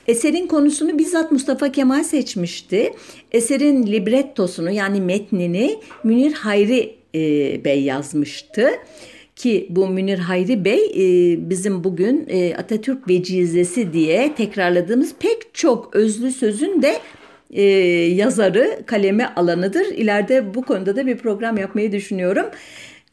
Eserin 0.08 0.47
konusunu 0.47 0.97
bizzat 0.97 1.32
Mustafa 1.32 1.71
Kemal 1.71 2.04
seçmişti. 2.04 2.93
Eserin 3.32 3.88
librettosunu 3.88 4.71
yani 4.71 5.02
metnini 5.02 5.80
Münir 6.04 6.34
Hayri 6.34 6.95
e, 7.15 7.19
Bey 7.65 7.84
yazmıştı 7.84 8.69
ki 9.38 9.67
bu 9.69 9.88
Münir 9.88 10.19
Hayri 10.19 10.65
Bey 10.65 10.86
e, 10.95 11.50
bizim 11.50 11.84
bugün 11.84 12.26
e, 12.30 12.56
Atatürk 12.56 13.10
Vecizesi 13.10 13.93
diye 13.93 14.34
tekrarladığımız 14.38 15.15
pek 15.19 15.54
çok 15.54 15.95
özlü 15.95 16.32
sözün 16.32 16.82
de 16.82 16.97
e, 17.52 17.63
yazarı, 18.15 18.80
kaleme 18.86 19.34
alanıdır. 19.36 19.86
İleride 19.86 20.54
bu 20.56 20.62
konuda 20.62 20.95
da 20.95 21.08
bir 21.08 21.17
program 21.17 21.58
yapmayı 21.58 21.91
düşünüyorum. 21.91 22.45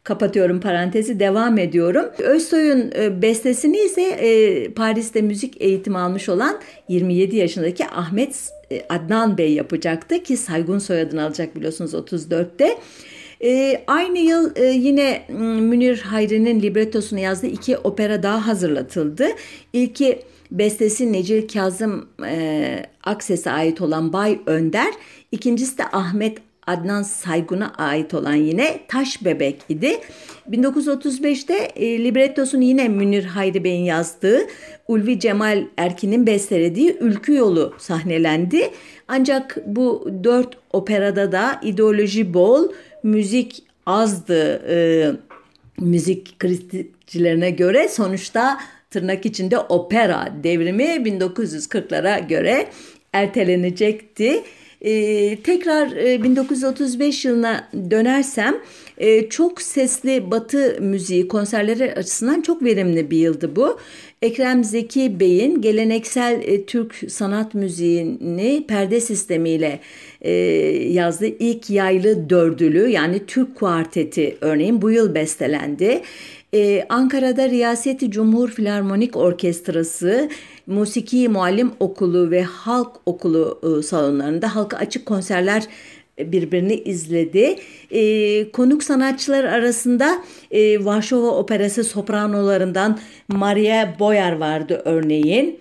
Kapatıyorum 0.04 0.60
parantezi 0.60 1.20
devam 1.20 1.58
ediyorum. 1.58 2.04
Özsoy'un 2.18 2.92
bestesini 3.22 3.78
ise 3.78 4.72
Paris'te 4.76 5.22
müzik 5.22 5.60
eğitimi 5.60 5.98
almış 5.98 6.28
olan 6.28 6.60
27 6.88 7.36
yaşındaki 7.36 7.86
Ahmet 7.86 8.48
Adnan 8.88 9.38
Bey 9.38 9.52
yapacaktı 9.52 10.22
ki 10.22 10.36
Saygun 10.36 10.78
soyadını 10.78 11.22
alacak 11.24 11.56
biliyorsunuz 11.56 11.94
34'te. 11.94 12.78
E, 13.44 13.84
aynı 13.86 14.18
yıl 14.18 14.56
e, 14.56 14.64
yine 14.64 15.22
Münir 15.60 16.00
Hayri'nin 16.00 16.62
librettosunu 16.62 17.20
yazdığı 17.20 17.46
iki 17.46 17.78
opera 17.78 18.22
daha 18.22 18.46
hazırlatıldı. 18.46 19.26
İlki 19.72 20.22
bestesi 20.50 21.12
Necil 21.12 21.48
Kazım 21.48 22.08
e, 22.26 22.86
Akses'e 23.04 23.50
ait 23.50 23.80
olan 23.80 24.12
Bay 24.12 24.40
Önder. 24.46 24.94
İkincisi 25.32 25.78
de 25.78 25.84
Ahmet 25.84 26.38
Adnan 26.66 27.02
Saygun'a 27.02 27.72
ait 27.78 28.14
olan 28.14 28.34
yine 28.34 28.80
Taş 28.88 29.24
Bebek 29.24 29.62
idi. 29.68 30.00
1935'te 30.50 31.54
e, 31.54 32.04
librettosunu 32.04 32.62
yine 32.62 32.88
Münir 32.88 33.24
Hayri 33.24 33.64
Bey'in 33.64 33.84
yazdığı 33.84 34.40
Ulvi 34.88 35.20
Cemal 35.20 35.64
Erkin'in 35.76 36.26
bestelediği 36.26 36.96
Ülkü 37.00 37.34
Yolu 37.34 37.74
sahnelendi. 37.78 38.70
Ancak 39.08 39.58
bu 39.66 40.10
dört 40.24 40.58
operada 40.72 41.32
da 41.32 41.60
ideoloji 41.62 42.34
bol, 42.34 42.68
müzik 43.04 43.62
azdı 43.86 44.62
e, 44.68 44.76
müzik 45.80 46.38
kritikçilerine 46.38 47.50
göre. 47.50 47.88
Sonuçta 47.88 48.60
tırnak 48.90 49.26
içinde 49.26 49.58
opera 49.58 50.32
devrimi 50.42 50.84
1940'lara 50.84 52.28
göre 52.28 52.66
ertelenecekti. 53.12 54.42
Ee, 54.80 55.38
tekrar 55.42 55.92
e, 55.92 56.22
1935 56.22 57.24
yılına 57.24 57.68
dönersem 57.90 58.56
e, 58.98 59.28
çok 59.28 59.62
sesli 59.62 60.30
batı 60.30 60.78
müziği 60.80 61.28
konserleri 61.28 61.94
açısından 61.94 62.40
çok 62.40 62.62
verimli 62.62 63.10
bir 63.10 63.18
yıldı 63.18 63.56
bu. 63.56 63.78
Ekrem 64.22 64.64
Zeki 64.64 65.20
Bey'in 65.20 65.60
geleneksel 65.60 66.42
e, 66.44 66.64
Türk 66.64 66.94
sanat 67.08 67.54
müziğini 67.54 68.64
perde 68.68 69.00
sistemiyle 69.00 69.80
e, 70.20 70.32
yazdığı 70.92 71.26
ilk 71.26 71.70
yaylı 71.70 72.30
dördülü 72.30 72.88
yani 72.88 73.26
Türk 73.26 73.54
kuarteti 73.54 74.36
örneğin 74.40 74.82
bu 74.82 74.90
yıl 74.90 75.14
bestelendi. 75.14 76.02
Ee, 76.54 76.86
Ankara'da 76.88 77.48
Riyaseti 77.48 78.10
Cumhur 78.10 78.48
Filarmonik 78.48 79.16
Orkestrası, 79.16 80.28
Musiki 80.66 81.28
Muallim 81.28 81.72
Okulu 81.80 82.30
ve 82.30 82.42
Halk 82.42 82.90
Okulu 83.06 83.60
e, 83.62 83.82
salonlarında 83.82 84.56
halka 84.56 84.76
açık 84.76 85.06
konserler 85.06 85.62
birbirini 86.18 86.74
izledi. 86.74 87.56
E, 87.90 88.50
konuk 88.50 88.82
sanatçılar 88.82 89.44
arasında 89.44 90.24
e, 90.50 90.84
Varşova 90.84 91.30
Operası 91.30 91.84
sopranolarından 91.84 92.98
Maria 93.28 93.98
Boyar 93.98 94.32
vardı 94.32 94.82
örneğin. 94.84 95.58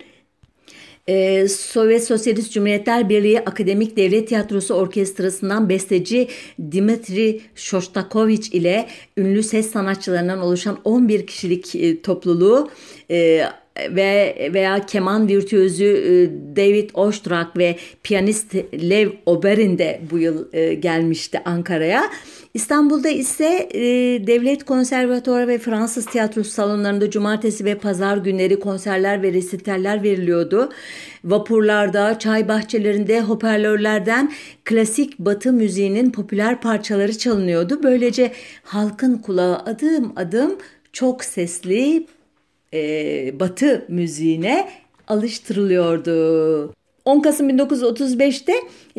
Ee, 1.08 1.48
Sovyet 1.48 2.04
Sosyalist 2.04 2.52
Cumhuriyetler 2.52 3.08
Birliği 3.08 3.40
Akademik 3.40 3.96
Devlet 3.96 4.28
Tiyatrosu 4.28 4.74
Orkestrası'ndan 4.74 5.68
besteci 5.68 6.28
Dimitri 6.72 7.40
Shostakovich 7.54 8.54
ile 8.54 8.86
ünlü 9.16 9.42
ses 9.42 9.70
sanatçılarından 9.70 10.40
oluşan 10.40 10.78
11 10.84 11.26
kişilik 11.26 11.74
e, 11.74 12.02
topluluğu 12.02 12.70
e, 13.10 13.42
ve 13.90 14.36
veya 14.54 14.86
keman 14.86 15.28
virtüözü 15.28 15.84
e, 15.84 16.12
David 16.56 16.90
Oistrakh 16.94 17.56
ve 17.56 17.76
piyanist 18.02 18.54
Lev 18.74 19.08
Oberin 19.26 19.78
de 19.78 20.00
bu 20.10 20.18
yıl 20.18 20.44
e, 20.52 20.74
gelmişti 20.74 21.42
Ankara'ya. 21.44 22.10
İstanbul'da 22.54 23.08
ise 23.08 23.68
e, 23.74 23.82
Devlet 24.26 24.64
Konservatuarı 24.64 25.48
ve 25.48 25.58
Fransız 25.58 26.06
tiyatro 26.06 26.42
salonlarında 26.42 27.10
cumartesi 27.10 27.64
ve 27.64 27.74
pazar 27.74 28.16
günleri 28.16 28.60
konserler 28.60 29.22
ve 29.22 29.32
resitaller 29.32 30.02
veriliyordu. 30.02 30.72
Vapurlarda, 31.24 32.18
çay 32.18 32.48
bahçelerinde, 32.48 33.20
hoparlörlerden 33.20 34.32
klasik 34.64 35.18
batı 35.18 35.52
müziğinin 35.52 36.10
popüler 36.10 36.60
parçaları 36.60 37.18
çalınıyordu. 37.18 37.82
Böylece 37.82 38.32
halkın 38.62 39.18
kulağı 39.18 39.56
adım 39.56 40.12
adım 40.16 40.58
çok 40.92 41.24
sesli 41.24 42.06
e, 42.74 43.40
batı 43.40 43.84
müziğine 43.88 44.68
alıştırılıyordu. 45.08 46.74
10 47.04 47.20
Kasım 47.20 47.50
1935'te 47.50 48.52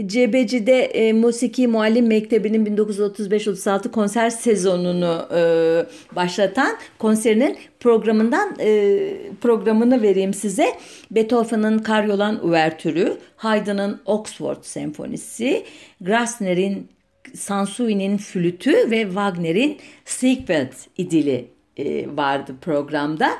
Cebeci'de 0.05 0.81
e, 0.81 1.13
Musiki 1.13 1.67
Muallim 1.67 2.07
Mektebi'nin 2.07 2.77
1935-36 2.77 3.91
konser 3.91 4.29
sezonunu 4.29 5.27
e, 5.35 5.41
başlatan 6.15 6.77
konserinin 6.99 7.57
programından 7.79 8.55
e, 8.59 8.99
programını 9.41 10.01
vereyim 10.01 10.33
size. 10.33 10.65
Beethoven'ın 11.11 11.79
Karyolan 11.79 12.47
Uvertürü, 12.47 13.17
Haydn'ın 13.35 14.01
Oxford 14.05 14.63
Senfonisi, 14.63 15.63
Grassner'in 16.01 16.87
Sansui'nin 17.33 18.17
flütü 18.17 18.91
ve 18.91 19.01
Wagner'in 19.03 19.77
Siegfried 20.05 20.73
idili 20.97 21.54
e, 21.77 22.15
vardı 22.17 22.55
programda. 22.61 23.31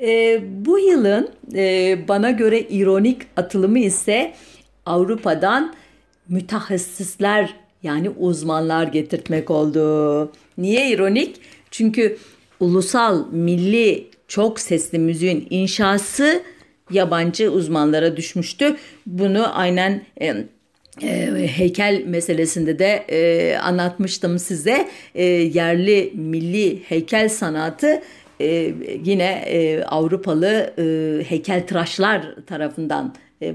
E, 0.00 0.40
bu 0.66 0.78
yılın 0.78 1.28
e, 1.54 1.98
bana 2.08 2.30
göre 2.30 2.60
ironik 2.60 3.22
atılımı 3.36 3.78
ise 3.78 4.34
Avrupa'dan 4.86 5.74
mütehassisler 6.28 7.54
yani 7.82 8.10
uzmanlar 8.10 8.86
getirtmek 8.86 9.50
oldu. 9.50 10.32
Niye 10.58 10.90
ironik? 10.90 11.40
Çünkü 11.70 12.18
ulusal, 12.60 13.24
milli, 13.32 14.06
çok 14.28 14.60
sesli 14.60 14.98
müziğin 14.98 15.46
inşası 15.50 16.42
yabancı 16.90 17.50
uzmanlara 17.50 18.16
düşmüştü. 18.16 18.76
Bunu 19.06 19.58
aynen 19.58 20.02
e, 21.02 21.46
heykel 21.56 22.02
meselesinde 22.06 22.78
de 22.78 23.04
e, 23.08 23.56
anlatmıştım 23.56 24.38
size. 24.38 24.88
E, 25.14 25.24
yerli 25.24 26.12
milli 26.14 26.82
heykel 26.88 27.28
sanatı 27.28 28.02
e, 28.40 28.74
yine 29.04 29.44
e, 29.46 29.84
Avrupalı 29.84 30.74
e, 30.78 30.84
heykeltıraşlar 31.24 32.34
tarafından 32.46 33.14
e, 33.42 33.54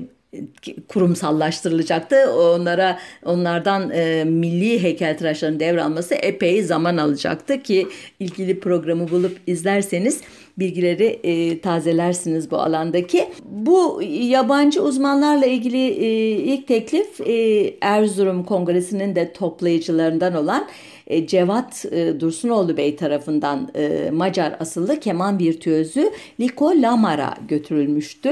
kurumsallaştırılacaktı. 0.88 2.34
Onlara 2.34 2.99
onlardan 3.25 3.91
e, 3.91 4.23
milli 4.23 4.84
heykeltıraşların 4.84 5.60
devralması 5.60 6.15
epey 6.15 6.63
zaman 6.63 6.97
alacaktı 6.97 7.63
ki 7.63 7.88
ilgili 8.19 8.60
programı 8.60 9.10
bulup 9.10 9.38
izlerseniz 9.47 10.21
bilgileri 10.60 11.19
e, 11.24 11.62
tazelersiniz 11.62 12.52
bu 12.52 12.58
alandaki. 12.58 13.28
Bu 13.45 14.02
yabancı 14.10 14.84
uzmanlarla 14.84 15.45
ilgili 15.45 15.88
e, 15.88 16.32
ilk 16.32 16.67
teklif 16.67 17.22
e, 17.22 17.74
Erzurum 17.82 18.43
Kongresi'nin 18.43 19.15
de 19.15 19.34
toplayıcılarından 19.34 20.34
olan 20.36 20.67
e, 21.10 21.28
Cevat 21.28 21.86
e, 21.91 22.19
Dursunoğlu 22.19 22.78
Bey 22.78 22.95
tarafından 22.95 23.69
e, 23.76 24.10
Macar 24.12 24.56
asıllı 24.60 25.00
keman 25.00 25.39
virtüözü 25.39 26.12
Liko 26.39 26.74
Lamar'a 26.82 27.34
götürülmüştü. 27.48 28.32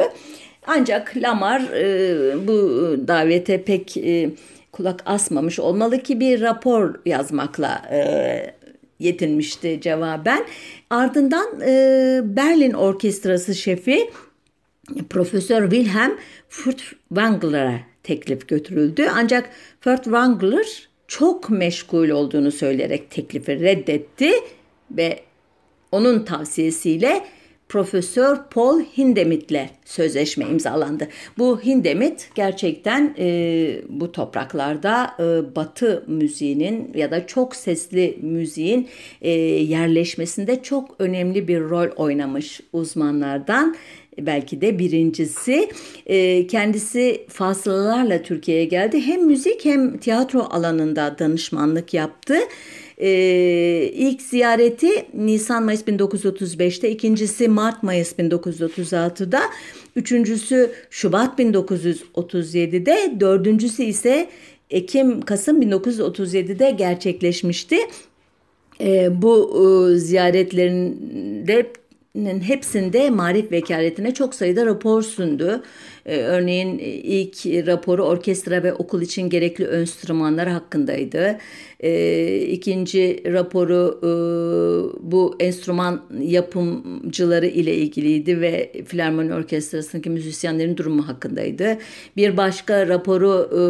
Ancak 0.68 1.14
Lamar 1.18 1.62
bu 2.48 2.58
davete 3.08 3.64
pek 3.64 3.98
kulak 4.72 5.04
asmamış 5.06 5.60
olmalı 5.60 6.04
ki 6.04 6.20
bir 6.20 6.42
rapor 6.42 6.96
yazmakla 7.06 7.82
yetinmişti 9.00 9.82
cevaben. 9.82 10.46
Ardından 10.90 11.60
Berlin 12.36 12.74
Orkestrası 12.74 13.56
şefi 13.56 14.10
Profesör 15.10 15.70
Wilhelm 15.72 16.18
Furtwängler'e 16.50 17.80
teklif 18.04 18.48
götürüldü. 18.48 19.08
Ancak 19.14 19.50
Furtwängler 19.82 20.88
çok 21.08 21.50
meşgul 21.50 22.10
olduğunu 22.10 22.52
söyleyerek 22.52 23.12
teklifi 23.12 23.60
reddetti 23.60 24.32
ve 24.92 25.20
onun 25.92 26.26
tavsiyesiyle 26.26 27.24
Profesör 27.70 28.38
Paul 28.52 28.82
Hindemith'le 28.98 29.70
sözleşme 29.86 30.46
imzalandı. 30.46 31.08
Bu 31.38 31.62
Hindemith 31.62 32.24
gerçekten 32.36 33.16
e, 33.20 33.82
bu 33.90 34.12
topraklarda 34.12 35.16
e, 35.20 35.56
Batı 35.56 36.04
müziğinin 36.08 36.92
ya 36.96 37.12
da 37.12 37.28
çok 37.28 37.56
sesli 37.56 38.20
müziğin 38.22 38.88
e, 39.22 39.32
yerleşmesinde 39.32 40.64
çok 40.64 40.96
önemli 41.00 41.48
bir 41.48 41.62
rol 41.62 41.90
oynamış 41.96 42.62
uzmanlardan 42.74 43.76
belki 44.20 44.62
de 44.62 44.80
birincisi. 44.80 45.70
E, 46.06 46.48
kendisi 46.48 47.26
fasılalarla 47.30 48.22
Türkiye'ye 48.22 48.66
geldi. 48.66 49.02
Hem 49.02 49.26
müzik 49.26 49.66
hem 49.66 49.98
tiyatro 49.98 50.40
alanında 50.40 51.16
danışmanlık 51.20 51.94
yaptı. 51.94 52.36
E, 52.98 53.10
ilk 53.94 54.22
ziyareti 54.22 55.06
Nisan-Mayıs 55.14 55.82
1935'te, 55.82 56.90
ikincisi 56.90 57.48
Mart-Mayıs 57.48 58.14
1936'da, 58.20 59.42
üçüncüsü 59.96 60.72
Şubat 60.90 61.40
1937'de, 61.40 63.20
dördüncüsü 63.20 63.84
ise 63.84 64.30
Ekim-Kasım 64.70 65.62
1937'de 65.62 66.72
gerçekleşmişti. 66.72 67.78
E, 68.82 69.22
bu 69.22 69.64
e, 69.94 69.98
ziyaretlerinde 69.98 71.72
hepsinde 72.26 73.10
marif 73.10 73.52
vekaletine 73.52 74.14
çok 74.14 74.36
sayıda 74.36 74.66
rapor 74.66 75.02
sundu. 75.02 75.64
Ee, 76.08 76.18
örneğin 76.18 76.78
ilk 77.04 77.46
raporu 77.46 78.04
orkestra 78.04 78.64
ve 78.64 78.74
okul 78.74 79.02
için 79.02 79.30
gerekli 79.30 79.64
enstrümanlar 79.66 80.48
hakkındaydı. 80.50 81.38
Ee, 81.80 82.38
ikinci 82.38 83.24
raporu 83.26 84.00
e, 84.04 84.10
bu 85.12 85.36
enstrüman 85.40 86.02
yapımcıları 86.22 87.48
ile 87.48 87.76
ilgiliydi 87.76 88.42
ve 88.42 88.72
Filarmoni 88.86 89.34
Orkestrası'ndaki 89.34 90.10
müzisyenlerin 90.10 90.78
durumu 90.78 91.08
hakkındaydı. 91.08 91.78
Bir 92.18 92.38
başka 92.38 92.88
raporu 92.88 93.50
e, 93.52 93.62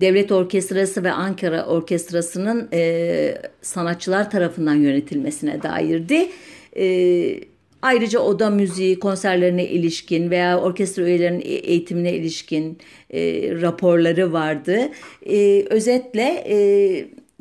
Devlet 0.00 0.32
Orkestrası 0.32 1.04
ve 1.04 1.12
Ankara 1.12 1.66
Orkestrası'nın 1.66 2.68
e, 2.72 3.34
sanatçılar 3.62 4.30
tarafından 4.30 4.74
yönetilmesine 4.74 5.62
dairdi. 5.62 6.28
E, 6.76 7.51
ayrıca 7.82 8.18
oda 8.18 8.50
müziği 8.50 8.98
konserlerine 8.98 9.66
ilişkin 9.66 10.30
veya 10.30 10.60
orkestra 10.60 11.02
üyelerinin 11.02 11.40
e, 11.40 11.44
eğitimine 11.44 12.12
ilişkin 12.12 12.78
e, 13.10 13.20
raporları 13.60 14.32
vardı. 14.32 14.78
E, 15.26 15.64
özetle 15.70 16.44
e, 16.48 16.56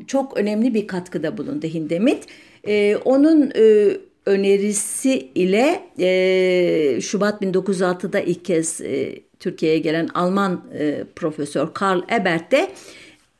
çok 0.08 0.38
önemli 0.38 0.74
bir 0.74 0.88
katkıda 0.88 1.38
bulundu 1.38 1.68
Hindemith. 1.68 2.28
E, 2.68 2.96
onun 3.06 3.52
e, 3.56 3.98
önerisi 4.26 5.30
ile 5.36 5.84
e, 6.00 7.02
Şubat 7.02 7.42
1906'da 7.42 8.20
ilk 8.20 8.46
kez 8.46 8.82
e, 8.82 9.20
Türkiye'ye 9.40 9.80
gelen 9.80 10.08
Alman 10.14 10.66
e, 10.80 11.04
profesör 11.16 11.74
Karl 11.74 12.02
Ebert 12.12 12.52
de 12.52 12.68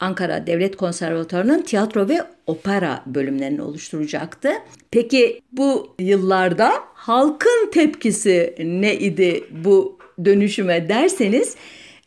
Ankara 0.02 0.48
Devlet 0.48 0.78
Konservatuarı'nın 0.78 1.62
tiyatro 1.62 2.10
ve 2.10 2.22
opera 2.48 3.04
bölümlerini 3.06 3.62
oluşturacaktı. 3.62 4.50
Peki 4.92 5.42
bu 5.52 5.96
yıllarda 6.00 6.72
halkın 6.94 7.72
tepkisi 7.72 8.56
ne 8.60 8.96
idi 8.96 9.44
bu 9.64 9.98
dönüşüme 10.26 10.90
derseniz 10.90 11.56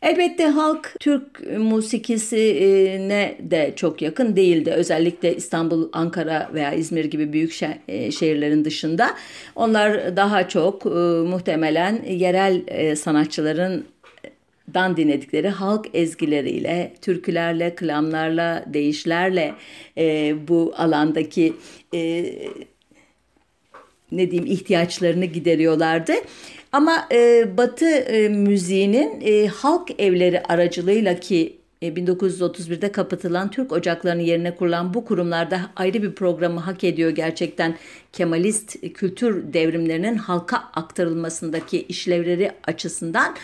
Elbette 0.05 0.47
halk 0.47 0.95
Türk 0.99 1.57
musikisine 1.57 3.37
de 3.39 3.73
çok 3.75 4.01
yakın 4.01 4.35
değildi. 4.35 4.71
Özellikle 4.71 5.35
İstanbul, 5.35 5.89
Ankara 5.93 6.49
veya 6.53 6.73
İzmir 6.73 7.05
gibi 7.05 7.33
büyük 7.33 7.59
e, 7.87 8.11
şehirlerin 8.11 8.65
dışında. 8.65 9.09
Onlar 9.55 10.17
daha 10.17 10.47
çok 10.47 10.85
e, 10.85 10.89
muhtemelen 11.29 12.03
yerel 12.09 12.61
e, 12.67 12.95
sanatçıların 12.95 13.85
dan 14.73 14.97
dinledikleri 14.97 15.49
halk 15.49 15.87
ezgileriyle, 15.93 16.93
türkülerle, 17.01 17.75
klamlarla, 17.75 18.65
deyişlerle 18.67 19.53
e, 19.97 20.35
bu 20.47 20.73
alandaki 20.77 21.53
e, 21.93 22.25
ne 24.11 24.31
diyeyim 24.31 24.51
ihtiyaçlarını 24.51 25.25
gideriyorlardı. 25.25 26.13
Ama 26.71 27.07
e, 27.11 27.45
Batı 27.57 27.89
e, 27.89 28.29
müziğinin 28.29 29.21
e, 29.21 29.47
halk 29.47 29.91
evleri 29.99 30.43
aracılığıyla 30.43 31.19
ki 31.19 31.57
1931'de 31.81 32.91
kapatılan 32.91 33.49
Türk 33.51 33.71
ocaklarının 33.71 34.23
yerine 34.23 34.55
kurulan 34.55 34.93
bu 34.93 35.05
kurumlarda 35.05 35.61
ayrı 35.75 36.03
bir 36.03 36.11
programı 36.11 36.59
hak 36.59 36.83
ediyor 36.83 37.09
gerçekten. 37.09 37.75
Kemalist 38.13 38.93
kültür 38.93 39.53
devrimlerinin 39.53 40.15
halka 40.15 40.57
aktarılmasındaki 40.73 41.81
işlevleri 41.83 42.51
açısından 42.67 43.35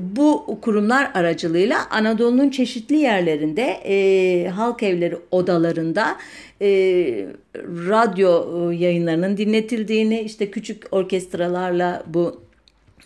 bu 0.00 0.58
kurumlar 0.62 1.10
aracılığıyla 1.14 1.78
Anadolu'nun 1.90 2.50
çeşitli 2.50 2.96
yerlerinde 2.96 3.62
e, 3.62 4.48
halk 4.48 4.82
evleri 4.82 5.16
odalarında 5.30 6.16
e, 6.60 6.66
radyo 7.88 8.70
yayınlarının 8.70 9.36
dinletildiğini 9.36 10.20
işte 10.20 10.50
küçük 10.50 10.84
orkestralarla 10.90 12.02
bu 12.06 12.42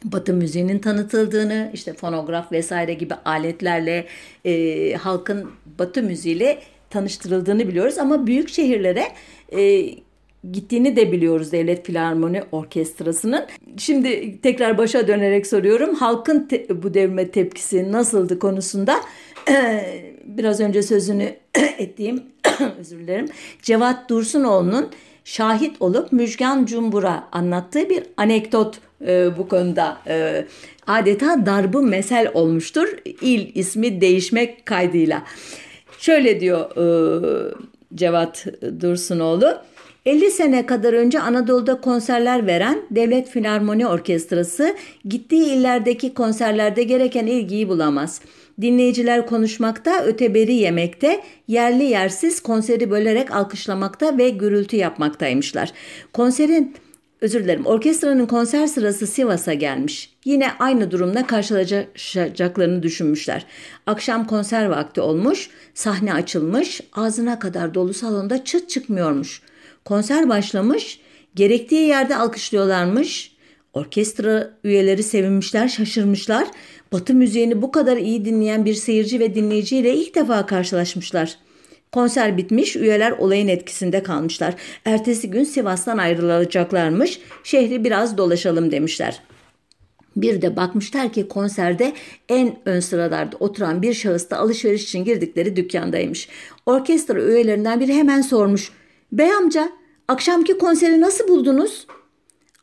Batı 0.04 0.32
müziğinin 0.32 0.78
tanıtıldığını, 0.78 1.70
işte 1.74 1.92
fonograf 1.92 2.52
vesaire 2.52 2.94
gibi 2.94 3.14
aletlerle 3.14 4.06
e, 4.44 4.94
halkın 4.94 5.50
Batı 5.78 6.02
müziğiyle 6.02 6.58
tanıştırıldığını 6.90 7.68
biliyoruz. 7.68 7.98
Ama 7.98 8.26
büyük 8.26 8.48
şehirlere 8.48 9.04
e, 9.52 9.88
gittiğini 10.52 10.96
de 10.96 11.12
biliyoruz 11.12 11.52
Devlet 11.52 11.86
Filarmoni 11.86 12.42
Orkestrası'nın. 12.52 13.44
Şimdi 13.76 14.40
tekrar 14.40 14.78
başa 14.78 15.08
dönerek 15.08 15.46
soruyorum. 15.46 15.94
Halkın 15.94 16.48
te- 16.48 16.82
bu 16.82 16.94
devrime 16.94 17.30
tepkisi 17.30 17.92
nasıldı 17.92 18.38
konusunda 18.38 19.00
biraz 20.24 20.60
önce 20.60 20.82
sözünü 20.82 21.36
ettiğim 21.78 22.22
özür 22.78 22.98
dilerim. 22.98 23.28
Cevat 23.62 24.10
Dursunoğlu'nun 24.10 24.90
şahit 25.26 25.76
olup 25.80 26.12
Müjgan 26.12 26.66
Cumbur'a 26.66 27.28
anlattığı 27.32 27.90
bir 27.90 28.02
anekdot 28.16 28.78
e, 29.06 29.38
bu 29.38 29.48
konuda 29.48 29.98
e, 30.06 30.44
adeta 30.86 31.46
darbı 31.46 31.82
mesel 31.82 32.30
olmuştur. 32.34 32.88
İl 33.20 33.50
ismi 33.54 34.00
değişmek 34.00 34.66
kaydıyla. 34.66 35.22
Şöyle 35.98 36.40
diyor 36.40 36.76
e, 36.76 37.54
Cevat 37.94 38.46
Dursunoğlu. 38.80 39.58
50 40.06 40.30
sene 40.30 40.66
kadar 40.66 40.92
önce 40.92 41.20
Anadolu'da 41.20 41.80
konserler 41.80 42.46
veren 42.46 42.78
Devlet 42.90 43.28
Filarmoni 43.28 43.86
Orkestrası 43.86 44.76
gittiği 45.04 45.44
illerdeki 45.44 46.14
konserlerde 46.14 46.82
gereken 46.82 47.26
ilgiyi 47.26 47.68
bulamaz. 47.68 48.20
Dinleyiciler 48.60 49.26
konuşmakta, 49.26 50.04
öteberi 50.04 50.54
yemekte, 50.54 51.20
yerli 51.48 51.84
yersiz 51.84 52.40
konseri 52.40 52.90
bölerek 52.90 53.30
alkışlamakta 53.30 54.18
ve 54.18 54.30
gürültü 54.30 54.76
yapmaktaymışlar. 54.76 55.72
Konserin 56.12 56.74
özür 57.20 57.44
dilerim 57.44 57.66
orkestranın 57.66 58.26
konser 58.26 58.66
sırası 58.66 59.06
Sivas'a 59.06 59.54
gelmiş. 59.54 60.10
Yine 60.24 60.52
aynı 60.58 60.90
durumla 60.90 61.26
karşılaşacaklarını 61.26 62.82
düşünmüşler. 62.82 63.46
Akşam 63.86 64.26
konser 64.26 64.66
vakti 64.66 65.00
olmuş, 65.00 65.50
sahne 65.74 66.14
açılmış, 66.14 66.80
ağzına 66.92 67.38
kadar 67.38 67.74
dolu 67.74 67.94
salonda 67.94 68.44
çıt 68.44 68.70
çıkmıyormuş. 68.70 69.42
Konser 69.84 70.28
başlamış, 70.28 71.00
gerektiği 71.34 71.88
yerde 71.88 72.16
alkışlıyorlarmış. 72.16 73.36
Orkestra 73.72 74.50
üyeleri 74.64 75.02
sevinmişler, 75.02 75.68
şaşırmışlar. 75.68 76.48
Batı 76.92 77.14
müziğini 77.14 77.62
bu 77.62 77.70
kadar 77.70 77.96
iyi 77.96 78.24
dinleyen 78.24 78.64
bir 78.64 78.74
seyirci 78.74 79.20
ve 79.20 79.34
dinleyiciyle 79.34 79.94
ilk 79.94 80.14
defa 80.14 80.46
karşılaşmışlar. 80.46 81.38
Konser 81.92 82.36
bitmiş, 82.36 82.76
üyeler 82.76 83.10
olayın 83.10 83.48
etkisinde 83.48 84.02
kalmışlar. 84.02 84.54
Ertesi 84.84 85.30
gün 85.30 85.44
Sivas'tan 85.44 85.98
ayrılacaklarmış. 85.98 87.20
Şehri 87.44 87.84
biraz 87.84 88.18
dolaşalım 88.18 88.70
demişler. 88.70 89.22
Bir 90.16 90.42
de 90.42 90.56
bakmışlar 90.56 91.12
ki 91.12 91.28
konserde 91.28 91.92
en 92.28 92.58
ön 92.64 92.80
sıralarda 92.80 93.36
oturan 93.40 93.82
bir 93.82 93.94
şahıs 93.94 94.30
da 94.30 94.38
alışveriş 94.38 94.84
için 94.84 95.04
girdikleri 95.04 95.56
dükkandaymış. 95.56 96.28
Orkestra 96.66 97.22
üyelerinden 97.22 97.80
biri 97.80 97.94
hemen 97.94 98.20
sormuş. 98.20 98.72
Bey 99.12 99.32
amca 99.32 99.68
akşamki 100.08 100.58
konseri 100.58 101.00
nasıl 101.00 101.28
buldunuz? 101.28 101.86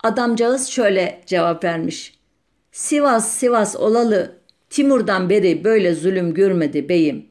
Adamcağız 0.03 0.67
şöyle 0.67 1.21
cevap 1.25 1.63
vermiş. 1.63 2.22
Sivas 2.73 3.33
Sivas 3.33 3.75
olalı 3.75 4.31
Timur'dan 4.69 5.29
beri 5.29 5.63
böyle 5.63 5.95
zulüm 5.95 6.33
görmedi 6.33 6.89
beyim. 6.89 7.25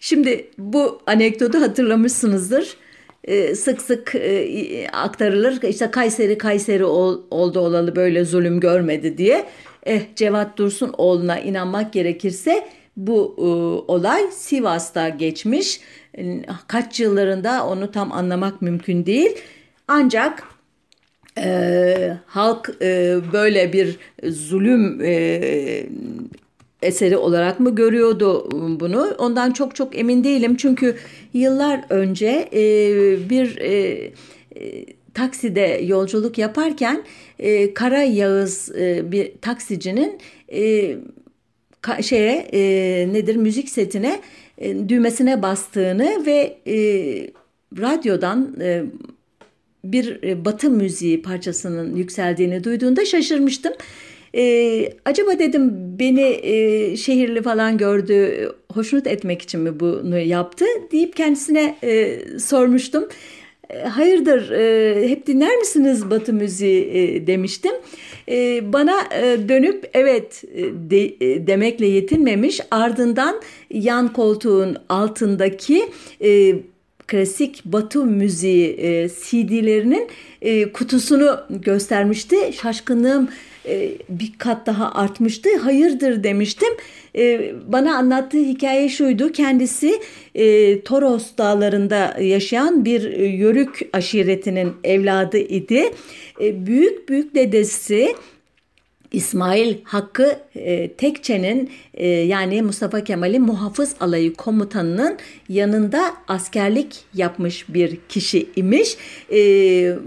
Şimdi 0.00 0.50
bu 0.58 1.02
anekdotu 1.06 1.60
hatırlamışsınızdır. 1.60 2.76
Ee, 3.24 3.54
sık 3.54 3.82
sık 3.82 4.14
e, 4.14 4.86
aktarılır. 4.92 5.62
İşte 5.62 5.90
Kayseri 5.90 6.38
Kayseri 6.38 6.84
ol, 6.84 7.22
oldu 7.30 7.60
olalı 7.60 7.96
böyle 7.96 8.24
zulüm 8.24 8.60
görmedi 8.60 9.18
diye. 9.18 9.46
Eh 9.82 10.00
Cevat 10.16 10.58
Dursun 10.58 10.94
oğluna 10.98 11.38
inanmak 11.38 11.92
gerekirse 11.92 12.68
bu 12.96 13.34
e, 13.38 13.42
olay 13.92 14.30
Sivas'ta 14.30 15.08
geçmiş. 15.08 15.80
Kaç 16.68 17.00
yıllarında 17.00 17.66
onu 17.66 17.90
tam 17.90 18.12
anlamak 18.12 18.62
mümkün 18.62 19.06
değil. 19.06 19.36
Ancak 19.88 20.51
e, 21.38 22.16
halk 22.26 22.70
e, 22.82 23.16
böyle 23.32 23.72
bir 23.72 23.98
zulüm 24.24 25.00
e, 25.04 25.86
eseri 26.82 27.16
olarak 27.16 27.60
mı 27.60 27.74
görüyordu 27.74 28.48
bunu? 28.80 29.14
Ondan 29.18 29.50
çok 29.50 29.74
çok 29.74 29.98
emin 29.98 30.24
değilim. 30.24 30.56
Çünkü 30.56 30.96
yıllar 31.32 31.84
önce 31.90 32.48
e, 32.52 32.60
bir 33.30 33.56
e, 33.56 33.70
e, 34.56 34.86
takside 35.14 35.80
yolculuk 35.84 36.38
yaparken 36.38 37.04
e, 37.38 37.74
Kara 37.74 38.02
Yağız 38.02 38.72
e, 38.76 39.12
bir 39.12 39.32
taksicinin 39.40 40.18
e, 40.52 40.96
ka, 41.80 42.02
şeye 42.02 42.48
e, 42.52 42.60
nedir 43.12 43.36
müzik 43.36 43.68
setine 43.68 44.20
e, 44.58 44.88
düğmesine 44.88 45.42
bastığını 45.42 46.26
ve 46.26 46.58
e, 46.66 46.76
radyodan 47.80 48.56
e, 48.60 48.82
bir 49.84 50.22
e, 50.22 50.44
batı 50.44 50.70
müziği 50.70 51.22
parçasının 51.22 51.96
yükseldiğini 51.96 52.64
duyduğunda 52.64 53.04
şaşırmıştım. 53.04 53.72
Ee, 54.34 54.92
acaba 55.04 55.38
dedim 55.38 55.72
beni 55.98 56.40
e, 56.42 56.96
şehirli 56.96 57.42
falan 57.42 57.78
gördü, 57.78 58.48
hoşnut 58.72 59.06
etmek 59.06 59.42
için 59.42 59.60
mi 59.60 59.80
bunu 59.80 60.18
yaptı 60.18 60.64
deyip 60.92 61.16
kendisine 61.16 61.76
e, 61.82 62.18
sormuştum. 62.38 63.08
E, 63.70 63.78
hayırdır 63.78 64.50
e, 64.50 65.08
hep 65.08 65.26
dinler 65.26 65.56
misiniz 65.56 66.10
Batı 66.10 66.32
müziği 66.32 66.84
e, 66.84 67.26
demiştim. 67.26 67.72
E, 68.28 68.60
bana 68.72 69.00
e, 69.14 69.48
dönüp 69.48 69.90
evet 69.94 70.44
e, 70.54 70.62
de, 70.90 71.04
e, 71.04 71.46
demekle 71.46 71.86
yetinmemiş 71.86 72.60
ardından 72.70 73.40
yan 73.70 74.12
koltuğun 74.12 74.76
altındaki 74.88 75.88
e, 76.24 76.54
klasik 77.06 77.64
Batı 77.64 78.04
müziği 78.04 78.76
e, 78.78 79.08
CD'lerinin 79.08 80.08
e, 80.42 80.72
kutusunu 80.72 81.40
göstermişti. 81.50 82.36
Şaşkınlığım 82.62 83.28
e, 83.68 83.92
bir 84.08 84.32
kat 84.38 84.66
daha 84.66 84.94
artmıştı. 84.94 85.56
Hayırdır 85.56 86.24
demiştim. 86.24 86.68
E, 87.16 87.54
bana 87.66 87.96
anlattığı 87.96 88.38
hikaye 88.38 88.88
şuydu. 88.88 89.32
Kendisi 89.32 90.00
e, 90.34 90.80
Toros 90.80 91.26
dağlarında 91.38 92.16
yaşayan 92.20 92.84
bir 92.84 93.12
e, 93.12 93.26
yörük 93.26 93.80
aşiretinin 93.92 94.72
evladı 94.84 95.38
idi. 95.38 95.90
E, 96.40 96.66
büyük 96.66 97.08
büyük 97.08 97.34
dedesi 97.34 98.14
İsmail 99.12 99.76
Hakkı 99.84 100.36
e, 100.54 100.92
Tekçe'nin 100.92 101.70
e, 101.94 102.08
yani 102.08 102.62
Mustafa 102.62 103.04
Kemal'in 103.04 103.42
muhafız 103.42 103.94
alayı 104.00 104.34
komutanının 104.34 105.18
yanında 105.48 106.14
askerlik 106.28 107.00
yapmış 107.14 107.74
bir 107.74 107.98
kişi 108.08 108.48
imiş. 108.56 108.96
E, 109.32 109.38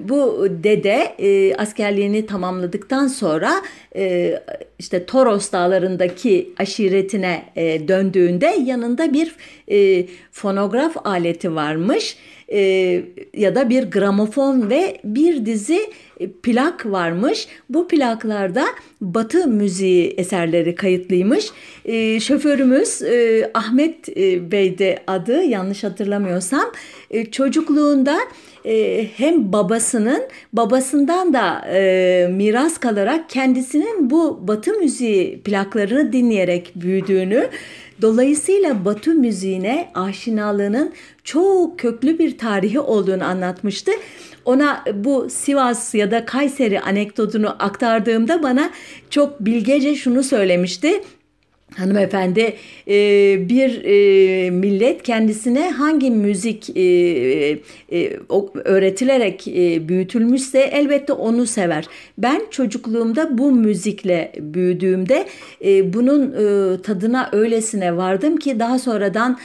bu 0.10 0.48
dede 0.64 1.16
e, 1.20 1.56
askerliğini 1.56 2.26
tamamladıktan 2.26 3.08
sonra 3.08 3.62
e, 3.96 4.34
işte 4.80 5.06
Toros 5.06 5.52
dağlarındaki 5.52 6.54
aşiretine 6.58 7.46
e, 7.56 7.88
döndüğünde 7.88 8.56
yanında 8.66 9.14
bir 9.14 9.36
e, 9.72 10.06
fonograf 10.32 11.08
aleti 11.08 11.56
varmış 11.56 12.18
e, 12.52 12.60
ya 13.34 13.56
da 13.56 13.70
bir 13.70 13.84
gramofon 13.84 14.70
ve 14.70 14.98
bir 15.04 15.46
dizi 15.46 15.80
e, 16.20 16.32
plak 16.32 16.86
varmış. 16.86 17.48
Bu 17.70 17.88
plaklarda 17.88 18.66
Batı 19.02 19.48
müziği 19.48 20.08
eserleri 20.18 20.76
kayıtlıymış. 20.76 21.52
E, 21.86 22.20
şoförümüz 22.20 23.02
e, 23.02 23.50
Ahmet 23.54 24.10
e, 24.10 24.52
Bey'de 24.52 25.00
adı 25.08 25.44
yanlış 25.44 25.84
hatırlamıyorsam 25.84 26.72
e, 27.12 27.26
çocukluğunda 27.26 28.20
e, 28.66 29.08
hem 29.18 29.54
babasının 29.54 30.22
babasından 30.54 31.34
da 31.34 31.66
e, 31.74 32.28
miras 32.32 32.78
kalarak 32.78 33.30
kendisinin 33.30 34.10
bu 34.10 34.48
Batı 34.48 34.74
müziği 34.74 35.42
plaklarını 35.42 36.14
dinleyerek 36.14 36.72
büyüdüğünü 36.76 37.50
Dolayısıyla 38.02 38.86
Batı 38.86 39.14
müziğine 39.14 39.92
aşinalığının 39.94 40.94
çok 41.24 41.80
köklü 41.80 42.20
bir 42.20 42.38
tarihi 42.38 42.80
olduğunu 42.80 43.24
anlatmıştı. 43.24 43.92
Ona 44.46 44.84
bu 44.94 45.30
Sivas 45.30 45.96
ya 45.96 46.12
da 46.12 46.26
Kayseri 46.26 46.82
anekdotunu 46.82 47.56
aktardığımda 47.60 48.44
bana 48.44 48.70
çok 49.10 49.40
bilgece 49.40 49.96
şunu 49.96 50.24
söylemişti. 50.24 51.04
Hanımefendi 51.74 52.54
e, 52.88 52.94
bir 53.50 53.84
e, 53.84 54.50
millet 54.50 55.04
kendisine 55.04 55.70
hangi 55.70 56.12
müzik 56.12 56.78
e, 56.78 57.60
öğretilerek 58.66 59.46
büyütülmüşse 59.90 60.60
elbette 60.60 61.14
onu 61.14 61.46
sever. 61.46 61.86
Ben 62.18 62.42
çocukluğumda 62.52 63.38
bu 63.38 63.52
müzikle 63.52 64.32
büyüdüğümde 64.40 65.26
bunun 65.94 66.32
tadına 66.78 67.30
öylesine 67.32 67.98
vardım 67.98 68.38
ki 68.38 68.60
daha 68.60 68.80
sonradan 68.80 69.40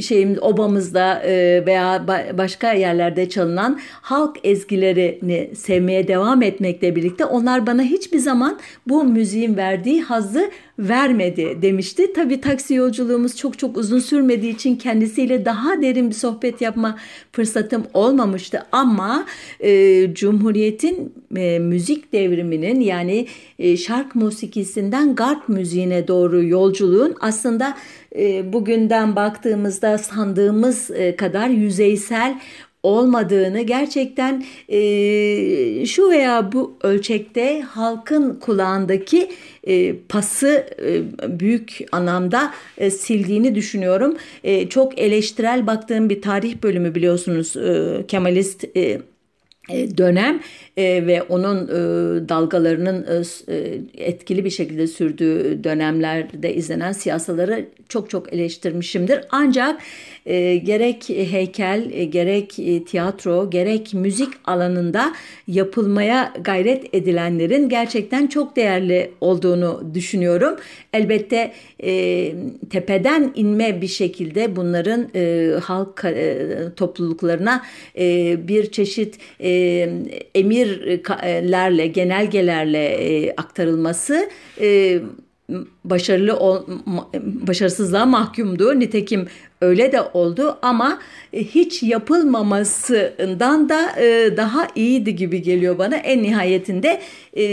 şeyim 0.00 0.36
obamızda 0.40 1.22
veya 1.66 2.06
başka 2.38 2.72
yerlerde 2.72 3.28
çalınan 3.28 3.80
halk 3.90 4.36
ezgilerini 4.44 5.50
sevmeye 5.56 6.08
devam 6.08 6.42
etmekle 6.42 6.96
birlikte 6.96 7.24
onlar 7.24 7.66
bana 7.66 7.82
hiçbir 7.82 8.18
zaman 8.18 8.58
bu 8.88 9.04
müziğin 9.04 9.56
verdiği 9.56 10.02
hazzı 10.02 10.50
vermedi 10.78 11.58
demişti. 11.62 12.12
Tabii 12.12 12.40
taksi 12.40 12.74
yolculuğumuz 12.74 13.36
çok 13.36 13.58
çok 13.58 13.76
uzun 13.76 13.98
sürmediği 13.98 14.54
için 14.54 14.76
kendisiyle 14.76 15.44
daha 15.44 15.82
derin 15.82 16.08
bir 16.08 16.14
sohbet 16.14 16.60
yapma 16.60 16.98
fırsatım 17.32 17.86
olmamıştı. 17.94 18.62
Ama 18.72 19.26
e, 19.60 20.14
Cumhuriyet'in 20.14 21.12
e, 21.36 21.58
müzik 21.58 22.12
devriminin 22.12 22.80
yani 22.80 23.26
e, 23.58 23.76
şark 23.76 24.14
musikisinden 24.14 25.14
garp 25.14 25.48
müziğine 25.48 26.08
doğru 26.08 26.44
yolculuğun 26.44 27.16
aslında 27.20 27.76
e, 28.16 28.52
bugünden 28.52 29.16
baktığımızda 29.16 29.98
sandığımız 29.98 30.90
e, 30.90 31.16
kadar 31.16 31.48
yüzeysel 31.48 32.40
olmadığını 32.86 33.62
gerçekten 33.62 34.44
e, 34.68 35.86
şu 35.86 36.10
veya 36.10 36.52
bu 36.52 36.76
ölçekte 36.82 37.60
halkın 37.60 38.34
kulağındaki 38.34 39.30
e, 39.64 39.96
pası 40.08 40.66
e, 40.82 41.40
büyük 41.40 41.78
anlamda 41.92 42.54
e, 42.78 42.90
sildiğini 42.90 43.54
düşünüyorum. 43.54 44.16
E, 44.44 44.68
çok 44.68 44.98
eleştirel 44.98 45.66
baktığım 45.66 46.10
bir 46.10 46.22
tarih 46.22 46.62
bölümü 46.62 46.94
biliyorsunuz 46.94 47.56
e, 47.56 48.04
Kemalist 48.08 48.64
e, 48.76 49.00
e 49.70 49.98
dönem 49.98 50.40
e, 50.76 51.06
ve 51.06 51.22
onun 51.22 51.66
e, 51.66 52.28
dalgalarının 52.28 53.06
e, 53.48 53.54
e, 53.54 53.80
etkili 53.94 54.44
bir 54.44 54.50
şekilde 54.50 54.86
sürdüğü 54.86 55.64
dönemlerde 55.64 56.54
izlenen 56.54 56.92
siyasaları 56.92 57.66
çok 57.88 58.10
çok 58.10 58.32
eleştirmişimdir. 58.32 59.20
Ancak 59.30 59.80
e, 60.26 60.56
gerek 60.56 61.08
heykel, 61.08 61.90
e, 61.92 62.04
gerek 62.04 62.58
e, 62.58 62.84
tiyatro, 62.84 63.50
gerek 63.50 63.94
müzik 63.94 64.28
alanında 64.44 65.12
yapılmaya 65.48 66.32
gayret 66.40 66.94
edilenlerin 66.94 67.68
gerçekten 67.68 68.26
çok 68.26 68.56
değerli 68.56 69.10
olduğunu 69.20 69.90
düşünüyorum. 69.94 70.56
Elbette 70.92 71.52
e, 71.82 72.32
tepeden 72.70 73.32
inme 73.34 73.80
bir 73.80 73.88
şekilde 73.88 74.56
bunların 74.56 75.08
e, 75.14 75.50
halk 75.62 76.04
e, 76.04 76.38
topluluklarına 76.76 77.62
e, 77.98 78.36
bir 78.48 78.70
çeşit 78.70 79.18
e, 79.40 79.88
emirlerle, 81.22 81.86
genelgelerle 81.86 82.84
e, 82.86 83.34
aktarılması 83.36 84.28
e, 84.60 84.98
başarılı 85.84 86.36
ol, 86.36 86.62
başarısızlığa 87.46 88.06
mahkumdu. 88.06 88.80
Nitekim 88.80 89.26
öyle 89.60 89.92
de 89.92 90.00
oldu 90.00 90.58
ama 90.62 90.98
e, 91.32 91.44
hiç 91.44 91.82
yapılmamasından 91.82 93.68
da 93.68 94.00
e, 94.00 94.36
daha 94.36 94.68
iyiydi 94.74 95.16
gibi 95.16 95.42
geliyor 95.42 95.78
bana. 95.78 95.96
En 95.96 96.22
nihayetinde 96.22 97.00
e, 97.34 97.44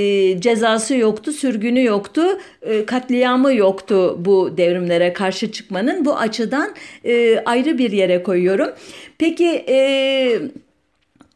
cezası 0.41 0.95
yoktu, 0.95 1.31
sürgünü 1.31 1.83
yoktu, 1.83 2.21
katliamı 2.85 3.53
yoktu 3.53 4.17
bu 4.25 4.57
devrimlere 4.57 5.13
karşı 5.13 5.51
çıkmanın. 5.51 6.05
Bu 6.05 6.17
açıdan 6.17 6.75
ayrı 7.45 7.77
bir 7.77 7.91
yere 7.91 8.23
koyuyorum. 8.23 8.69
Peki 9.17 9.65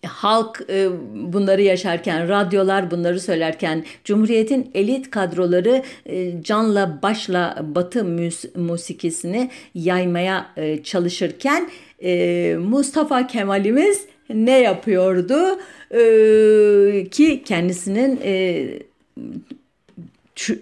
halk 0.06 0.62
e, 0.70 0.88
bunları 1.14 1.62
yaşarken, 1.62 2.30
radyolar 2.30 2.92
bunları 2.92 3.20
söylerken, 3.20 3.86
Cumhuriyet'in 4.04 4.72
elit 4.74 5.12
kadroları 5.12 5.84
e, 6.06 6.44
canla 6.44 7.00
başla 7.02 7.66
Batı 7.76 8.06
musikisini 8.56 9.50
yaymaya 9.74 10.50
e, 10.58 10.84
çalışırken 10.84 11.70
Mustafa 12.60 13.28
Kemal'imiz 13.28 14.06
ne 14.30 14.60
yapıyordu? 14.60 15.60
Ki 17.10 17.44
kendisinin 17.46 18.20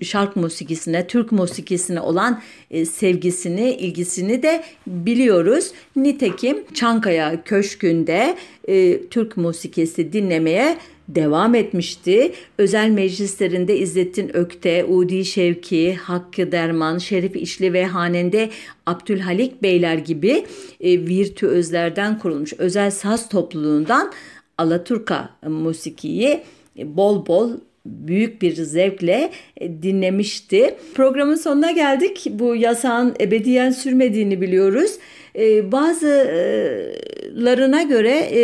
şark 0.02 0.36
musikisine, 0.36 1.08
Türk 1.08 1.32
musikisine 1.32 2.00
olan 2.00 2.42
e, 2.72 2.86
sevgisini, 2.86 3.72
ilgisini 3.72 4.44
de 4.44 4.64
biliyoruz. 4.88 5.72
Nitekim 5.96 6.58
Çankaya 6.74 7.44
Köşkü'nde 7.44 8.38
e, 8.68 9.08
Türk 9.08 9.38
musikisi 9.38 10.14
dinlemeye 10.14 10.78
devam 11.08 11.56
etmişti. 11.56 12.32
Özel 12.58 12.90
meclislerinde 12.90 13.78
İzzettin 13.78 14.38
Ökte, 14.38 14.86
Udi 14.86 15.26
Şevki, 15.26 15.96
Hakkı 15.96 16.52
Derman, 16.52 16.98
Şerif 16.98 17.36
İşli 17.36 17.74
ve 17.74 17.86
hanende 17.86 18.50
Abdülhalik 18.86 19.64
Beyler 19.64 19.98
gibi 19.98 20.46
e, 20.82 21.00
virtüözlerden 21.08 22.20
kurulmuş 22.20 22.54
özel 22.58 22.92
saz 22.92 23.30
topluluğundan 23.30 24.12
Alaturka 24.58 25.30
musikiyi 25.48 26.44
bol 26.78 27.28
bol 27.28 27.52
büyük 27.86 28.42
bir 28.42 28.54
zevkle 28.54 29.32
e, 29.58 29.84
dinlemişti. 29.84 30.76
Programın 30.96 31.36
sonuna 31.36 31.72
geldik. 31.72 32.28
Bu 32.30 32.56
yasağın 32.56 33.16
ebediyen 33.20 33.72
sürmediğini 33.72 34.42
biliyoruz. 34.42 34.92
E, 35.36 35.72
bazılarına 35.72 37.82
göre 37.82 38.12
e, 38.12 38.44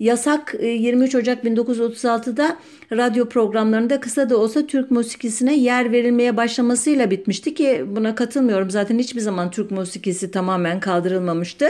yasak 0.00 0.54
23 0.62 1.14
Ocak 1.14 1.44
1936'da 1.44 2.56
radyo 2.92 3.28
programlarında 3.28 4.00
kısa 4.00 4.30
da 4.30 4.36
olsa 4.36 4.66
Türk 4.66 4.90
musikisine 4.90 5.56
yer 5.56 5.92
verilmeye 5.92 6.36
başlamasıyla 6.36 7.10
bitmişti 7.10 7.54
ki 7.54 7.84
buna 7.86 8.14
katılmıyorum. 8.14 8.70
Zaten 8.70 8.98
hiçbir 8.98 9.20
zaman 9.20 9.50
Türk 9.50 9.70
musikisi 9.70 10.30
tamamen 10.30 10.80
kaldırılmamıştı. 10.80 11.68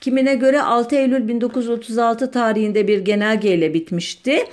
Kimine 0.00 0.34
göre 0.34 0.62
6 0.62 0.96
Eylül 0.96 1.28
1936 1.28 2.30
tarihinde 2.30 2.88
bir 2.88 2.98
genelgeyle 2.98 3.74
bitmişti 3.74 4.44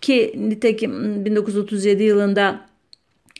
ki 0.00 0.34
nitekim 0.36 1.24
1937 1.24 2.02
yılında 2.02 2.66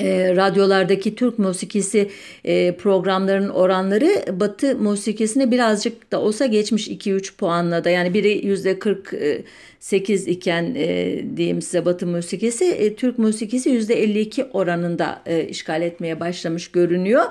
e, 0.00 0.36
radyolardaki 0.36 1.14
Türk 1.14 1.38
musikisi 1.38 2.10
e, 2.44 2.76
programlarının 2.76 3.48
oranları 3.48 4.40
Batı 4.40 4.76
musikisine 4.76 5.50
birazcık 5.50 6.12
da 6.12 6.20
olsa 6.20 6.46
geçmiş 6.46 6.88
2-3 6.88 7.36
puanla 7.36 7.84
da 7.84 7.90
yani 7.90 8.14
biri 8.14 8.46
yüzde 8.46 8.78
48 8.78 10.28
iken 10.28 10.74
e, 10.76 11.20
diyeyim 11.36 11.62
size 11.62 11.84
Batı 11.84 12.06
musikisi 12.06 12.64
e, 12.64 12.94
Türk 12.94 13.18
musikisi 13.18 13.70
yüzde 13.70 14.02
52 14.02 14.44
oranında 14.44 15.22
e, 15.26 15.44
işgal 15.44 15.82
etmeye 15.82 16.20
başlamış 16.20 16.68
görünüyor 16.68 17.24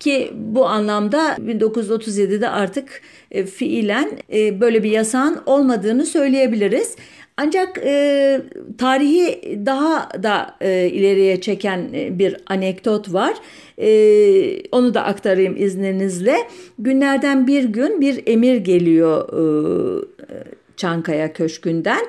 ki 0.00 0.30
bu 0.34 0.66
anlamda 0.66 1.34
1937'de 1.34 2.48
artık 2.48 3.02
e, 3.30 3.46
fiilen 3.46 4.18
e, 4.32 4.60
böyle 4.60 4.82
bir 4.82 4.90
yasağın 4.90 5.42
olmadığını 5.46 6.06
söyleyebiliriz. 6.06 6.96
Ancak 7.42 7.78
e, 7.84 8.40
tarihi 8.78 9.58
daha 9.66 10.22
da 10.22 10.56
e, 10.60 10.90
ileriye 10.92 11.40
çeken 11.40 11.88
e, 11.94 12.18
bir 12.18 12.36
anekdot 12.46 13.12
var. 13.12 13.34
E, 13.78 13.88
onu 14.72 14.94
da 14.94 15.04
aktarayım 15.04 15.56
izninizle. 15.56 16.36
Günlerden 16.78 17.46
bir 17.46 17.64
gün 17.64 18.00
bir 18.00 18.22
emir 18.26 18.56
geliyor 18.56 19.28
e, 19.28 19.44
Çankaya 20.76 21.32
Köşkü'nden. 21.32 22.06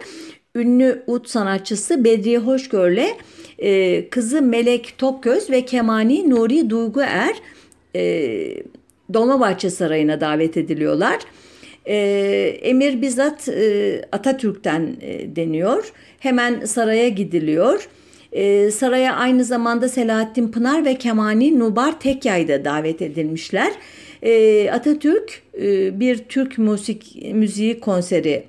Ünlü 0.55 1.03
ut 1.07 1.29
sanatçısı 1.29 2.03
Bedriye 2.03 2.37
Hoşgör'le 2.37 3.07
e, 3.59 4.09
kızı 4.09 4.41
Melek 4.41 4.95
Topgöz 4.97 5.49
ve 5.49 5.65
kemani 5.65 6.29
Nuri 6.29 6.69
Duyguer 6.69 7.35
e, 7.95 8.03
Dolmabahçe 9.13 9.69
Sarayı'na 9.69 10.21
davet 10.21 10.57
ediliyorlar. 10.57 11.19
E, 11.85 11.95
emir 12.61 13.01
bizzat 13.01 13.49
e, 13.49 14.01
Atatürk'ten 14.11 14.95
e, 15.01 15.35
deniyor. 15.35 15.93
Hemen 16.19 16.65
saraya 16.65 17.09
gidiliyor. 17.09 17.87
E, 18.31 18.71
saraya 18.71 19.15
aynı 19.15 19.43
zamanda 19.43 19.89
Selahattin 19.89 20.51
Pınar 20.51 20.85
ve 20.85 20.95
Kemani 20.95 21.59
Nubar 21.59 21.99
Tekyay 21.99 22.47
da 22.47 22.65
davet 22.65 23.01
edilmişler. 23.01 23.71
E, 24.21 24.71
Atatürk 24.71 25.41
e, 25.61 25.99
bir 25.99 26.17
Türk 26.17 26.57
müzik 26.57 27.31
müziği 27.33 27.79
konseri 27.79 28.43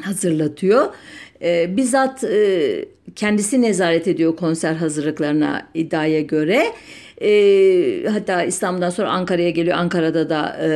hazırlatıyor. 0.00 0.86
E, 1.42 1.76
bizzat 1.76 2.24
e, 2.24 2.84
kendisi 3.16 3.62
nezaret 3.62 4.08
ediyor 4.08 4.36
konser 4.36 4.74
hazırlıklarına 4.74 5.68
iddiaya 5.74 6.20
göre. 6.20 6.66
E, 7.22 8.04
hatta 8.08 8.42
İstanbul'dan 8.44 8.90
sonra 8.90 9.10
Ankara'ya 9.10 9.50
geliyor. 9.50 9.76
Ankara'da 9.78 10.30
da 10.30 10.56
e, 10.62 10.68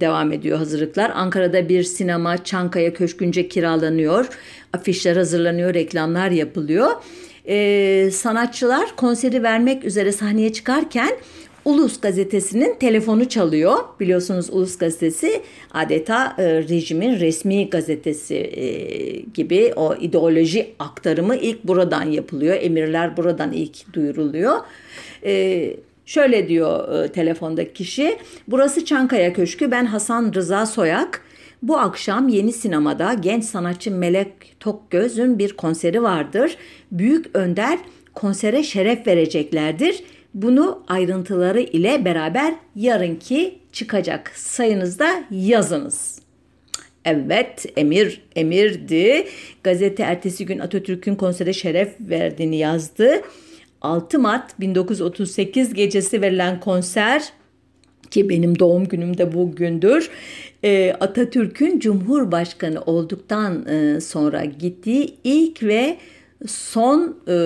devam 0.00 0.32
ediyor 0.32 0.58
hazırlıklar. 0.58 1.12
Ankara'da 1.14 1.68
bir 1.68 1.82
sinema 1.82 2.44
Çankaya 2.44 2.94
Köşkünce 2.94 3.48
kiralanıyor. 3.48 4.28
Afişler 4.72 5.16
hazırlanıyor, 5.16 5.74
reklamlar 5.74 6.30
yapılıyor. 6.30 6.90
e, 7.48 8.10
sanatçılar 8.10 8.96
konseri 8.96 9.42
vermek 9.42 9.84
üzere 9.84 10.12
sahneye 10.12 10.52
çıkarken 10.52 11.10
Ulus 11.64 12.00
gazetesinin 12.00 12.74
telefonu 12.74 13.28
çalıyor. 13.28 13.78
Biliyorsunuz 14.00 14.50
Ulus 14.50 14.78
gazetesi 14.78 15.42
adeta 15.70 16.36
e, 16.38 16.44
rejimin 16.44 17.20
resmi 17.20 17.70
gazetesi 17.70 18.34
e, 18.34 18.66
gibi 19.34 19.72
o 19.76 19.94
ideoloji 19.94 20.74
aktarımı 20.78 21.36
ilk 21.36 21.64
buradan 21.64 22.02
yapılıyor. 22.02 22.56
Emirler 22.60 23.16
buradan 23.16 23.52
ilk 23.52 23.92
duyuruluyor. 23.92 24.56
E, 25.24 25.76
şöyle 26.06 26.48
diyor 26.48 27.04
e, 27.04 27.08
telefondaki 27.08 27.72
kişi. 27.72 28.18
Burası 28.48 28.84
Çankaya 28.84 29.32
Köşkü. 29.32 29.70
Ben 29.70 29.86
Hasan 29.86 30.32
Rıza 30.34 30.66
Soyak. 30.66 31.22
Bu 31.62 31.78
akşam 31.78 32.28
yeni 32.28 32.52
sinemada 32.52 33.14
genç 33.14 33.44
sanatçı 33.44 33.90
Melek 33.90 34.60
Tokgöz'ün 34.60 35.38
bir 35.38 35.52
konseri 35.52 36.02
vardır. 36.02 36.56
Büyük 36.92 37.36
Önder 37.36 37.78
konsere 38.14 38.62
şeref 38.62 39.06
vereceklerdir. 39.06 40.04
Bunu 40.34 40.82
ayrıntıları 40.88 41.60
ile 41.60 42.04
beraber 42.04 42.54
yarınki 42.76 43.58
çıkacak 43.72 44.32
sayınızda 44.36 45.24
yazınız. 45.30 46.22
Evet 47.04 47.66
emir 47.76 48.22
emirdi. 48.36 49.26
Gazete 49.62 50.02
ertesi 50.02 50.46
gün 50.46 50.58
Atatürk'ün 50.58 51.14
konsere 51.14 51.52
şeref 51.52 51.94
verdiğini 52.00 52.56
yazdı. 52.56 53.22
6 53.82 54.18
Mart 54.18 54.60
1938 54.60 55.74
gecesi 55.74 56.22
verilen 56.22 56.60
konser 56.60 57.22
ki 58.10 58.28
benim 58.28 58.58
doğum 58.58 58.88
günüm 58.88 59.18
de 59.18 59.32
bugündür. 59.34 60.10
Ee, 60.64 60.92
Atatürk'ün 61.00 61.78
Cumhurbaşkanı 61.78 62.80
olduktan 62.80 63.66
e, 63.66 64.00
sonra 64.00 64.44
gittiği 64.44 65.14
ilk 65.24 65.62
ve 65.62 65.96
son 66.46 67.16
e, 67.28 67.36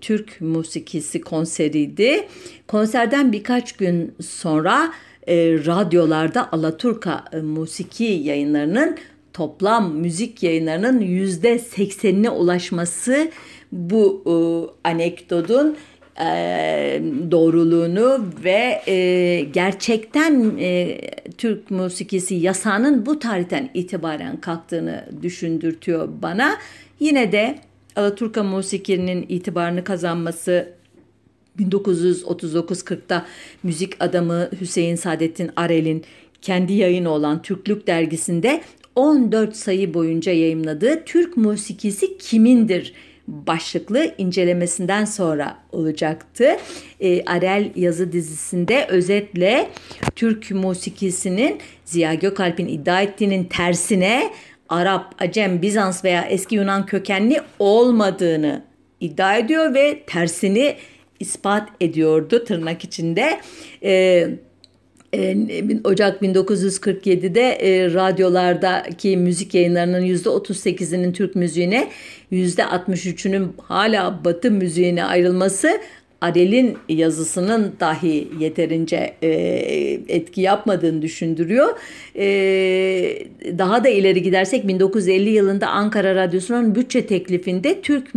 Türk 0.00 0.40
musikisi 0.40 1.20
konseriydi. 1.20 2.28
Konserden 2.68 3.32
birkaç 3.32 3.72
gün 3.72 4.14
sonra 4.20 4.92
e, 5.26 5.34
radyolarda 5.66 6.52
Alaturka 6.52 7.24
e, 7.32 7.36
musiki 7.36 8.04
yayınlarının 8.04 8.96
toplam 9.32 9.94
müzik 9.96 10.42
yayınlarının 10.42 11.00
yüzde 11.00 11.58
seksenine 11.58 12.30
ulaşması 12.30 13.30
bu 13.72 14.22
e, 14.26 14.34
anekdotun 14.88 15.76
e, 16.20 17.02
doğruluğunu 17.30 18.24
ve 18.44 18.82
e, 18.86 19.40
gerçekten 19.52 20.58
e, 20.58 21.00
Türk 21.38 21.70
musikisi 21.70 22.34
yasağının 22.34 23.06
bu 23.06 23.18
tarihten 23.18 23.70
itibaren 23.74 24.36
kalktığını 24.36 25.04
düşündürtüyor 25.22 26.08
bana. 26.22 26.56
Yine 27.00 27.32
de 27.32 27.58
Alaturka 27.96 28.42
musikinin 28.42 29.26
itibarını 29.28 29.84
kazanması 29.84 30.72
1939-40'da 31.58 33.26
müzik 33.62 34.04
adamı 34.04 34.48
Hüseyin 34.60 34.96
Saadettin 34.96 35.50
Arel'in 35.56 36.04
kendi 36.42 36.72
yayını 36.72 37.10
olan 37.10 37.42
Türklük 37.42 37.86
dergisinde 37.86 38.62
14 38.96 39.56
sayı 39.56 39.94
boyunca 39.94 40.32
yayımladığı 40.32 41.04
Türk 41.04 41.36
musikisi 41.36 42.18
kimindir 42.18 42.94
başlıklı 43.28 44.14
incelemesinden 44.18 45.04
sonra 45.04 45.58
olacaktı. 45.72 46.56
E, 47.00 47.24
Arel 47.24 47.70
yazı 47.76 48.12
dizisinde 48.12 48.86
özetle 48.88 49.70
Türk 50.16 50.50
musikisinin 50.50 51.58
Ziya 51.84 52.14
Gökalp'in 52.14 52.66
iddia 52.66 53.02
ettiğinin 53.02 53.44
tersine 53.44 54.32
Arap, 54.72 55.14
Acem, 55.22 55.62
Bizans 55.62 56.04
veya 56.04 56.22
eski 56.22 56.54
Yunan 56.54 56.86
kökenli 56.86 57.40
olmadığını 57.58 58.62
iddia 59.00 59.36
ediyor 59.36 59.74
ve 59.74 60.02
tersini 60.06 60.76
ispat 61.20 61.68
ediyordu 61.80 62.44
tırnak 62.44 62.84
içinde. 62.84 63.40
Ee, 63.82 64.28
Ocak 65.84 66.22
1947'de 66.22 67.40
e, 67.40 67.94
radyolardaki 67.94 69.16
müzik 69.16 69.54
yayınlarının 69.54 70.02
%38'inin 70.02 71.12
Türk 71.12 71.36
müziğine 71.36 71.88
%63'ünün 72.32 73.52
hala 73.62 74.24
Batı 74.24 74.50
müziğine 74.50 75.04
ayrılması 75.04 75.80
Adele'in 76.22 76.78
yazısının 76.88 77.72
dahi 77.80 78.28
yeterince 78.38 79.14
e, 79.22 79.28
etki 80.08 80.40
yapmadığını 80.40 81.02
düşündürüyor. 81.02 81.68
E, 82.16 82.24
daha 83.58 83.84
da 83.84 83.88
ileri 83.88 84.22
gidersek 84.22 84.68
1950 84.68 85.30
yılında 85.30 85.68
Ankara 85.68 86.14
Radyosu'nun 86.14 86.74
bütçe 86.74 87.06
teklifinde 87.06 87.80
Türk 87.80 88.14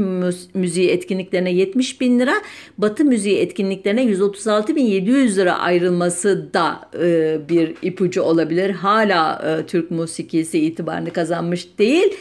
müziği 0.54 0.90
etkinliklerine 0.90 1.52
70 1.52 2.02
bin 2.02 2.20
lira, 2.20 2.34
Batı 2.78 3.06
müziği 3.06 3.38
etkinliklerine 3.38 4.04
136 4.04 4.76
bin 4.76 4.86
700 4.86 5.38
lira 5.38 5.60
ayrılması 5.60 6.54
da 6.54 6.90
e, 7.02 7.38
bir 7.50 7.74
ipucu 7.82 8.22
olabilir. 8.22 8.70
Hala 8.70 9.42
e, 9.46 9.66
Türk 9.66 9.92
musikisi 9.92 10.60
itibarını 10.60 11.14
kazanmış 11.14 11.80
değil. 11.80 12.14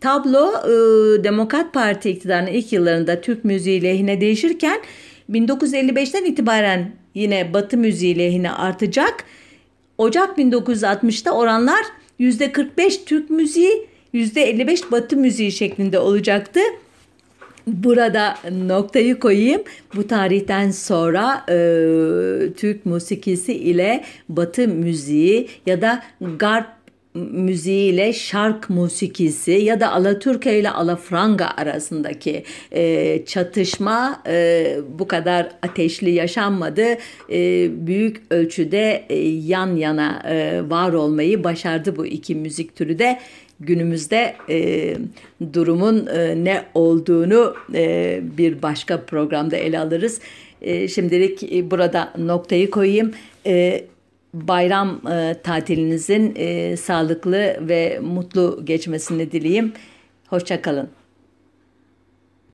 Tablo 0.00 0.52
e, 0.64 1.24
Demokrat 1.24 1.74
Parti 1.74 2.10
iktidarının 2.10 2.50
ilk 2.50 2.72
yıllarında 2.72 3.20
Türk 3.20 3.44
müziği 3.44 3.82
lehine 3.82 4.20
değişirken 4.20 4.80
1955'ten 5.30 6.24
itibaren 6.24 6.90
yine 7.14 7.54
Batı 7.54 7.76
müziği 7.76 8.18
lehine 8.18 8.50
artacak. 8.50 9.24
Ocak 9.98 10.38
1960'ta 10.38 11.30
oranlar 11.30 11.84
%45 12.20 13.04
Türk 13.04 13.30
müziği, 13.30 13.86
%55 14.14 14.90
Batı 14.90 15.16
müziği 15.16 15.52
şeklinde 15.52 15.98
olacaktı. 15.98 16.60
Burada 17.66 18.38
noktayı 18.66 19.18
koyayım. 19.18 19.62
Bu 19.94 20.06
tarihten 20.06 20.70
sonra 20.70 21.44
e, 21.48 21.54
Türk 22.56 22.86
musikisi 22.86 23.54
ile 23.54 24.04
Batı 24.28 24.68
müziği 24.68 25.48
ya 25.66 25.82
da 25.82 26.02
Garp 26.20 26.77
müziğiyle 27.32 28.12
şark 28.12 28.70
musikisi 28.70 29.50
ya 29.50 29.80
da 29.80 29.92
Alaturka 29.92 30.50
ile 30.50 30.70
Alafranga 30.70 31.46
arasındaki 31.56 32.44
e, 32.72 33.24
çatışma 33.26 34.22
e, 34.26 34.76
bu 34.98 35.08
kadar 35.08 35.48
ateşli 35.62 36.10
yaşanmadı. 36.10 36.84
E, 37.32 37.68
büyük 37.86 38.22
ölçüde 38.30 39.04
e, 39.08 39.16
yan 39.28 39.76
yana 39.76 40.22
e, 40.28 40.62
var 40.70 40.92
olmayı 40.92 41.44
başardı 41.44 41.96
bu 41.96 42.06
iki 42.06 42.34
müzik 42.34 42.76
türü 42.76 42.98
de 42.98 43.18
günümüzde 43.60 44.34
e, 44.48 44.96
durumun 45.52 46.06
e, 46.06 46.44
ne 46.44 46.64
olduğunu 46.74 47.54
e, 47.74 48.20
bir 48.38 48.62
başka 48.62 49.04
programda 49.04 49.56
ele 49.56 49.78
alırız. 49.78 50.20
E, 50.62 50.88
şimdilik 50.88 51.42
e, 51.42 51.70
burada 51.70 52.12
noktayı 52.18 52.70
koyayım. 52.70 53.12
E, 53.46 53.84
bayram 54.48 55.00
e, 55.10 55.34
tatilinizin 55.42 56.32
e, 56.36 56.76
sağlıklı 56.76 57.68
ve 57.68 57.98
mutlu 58.02 58.60
geçmesini 58.64 59.32
dileyim. 59.32 59.72
Hoşçakalın. 60.28 60.97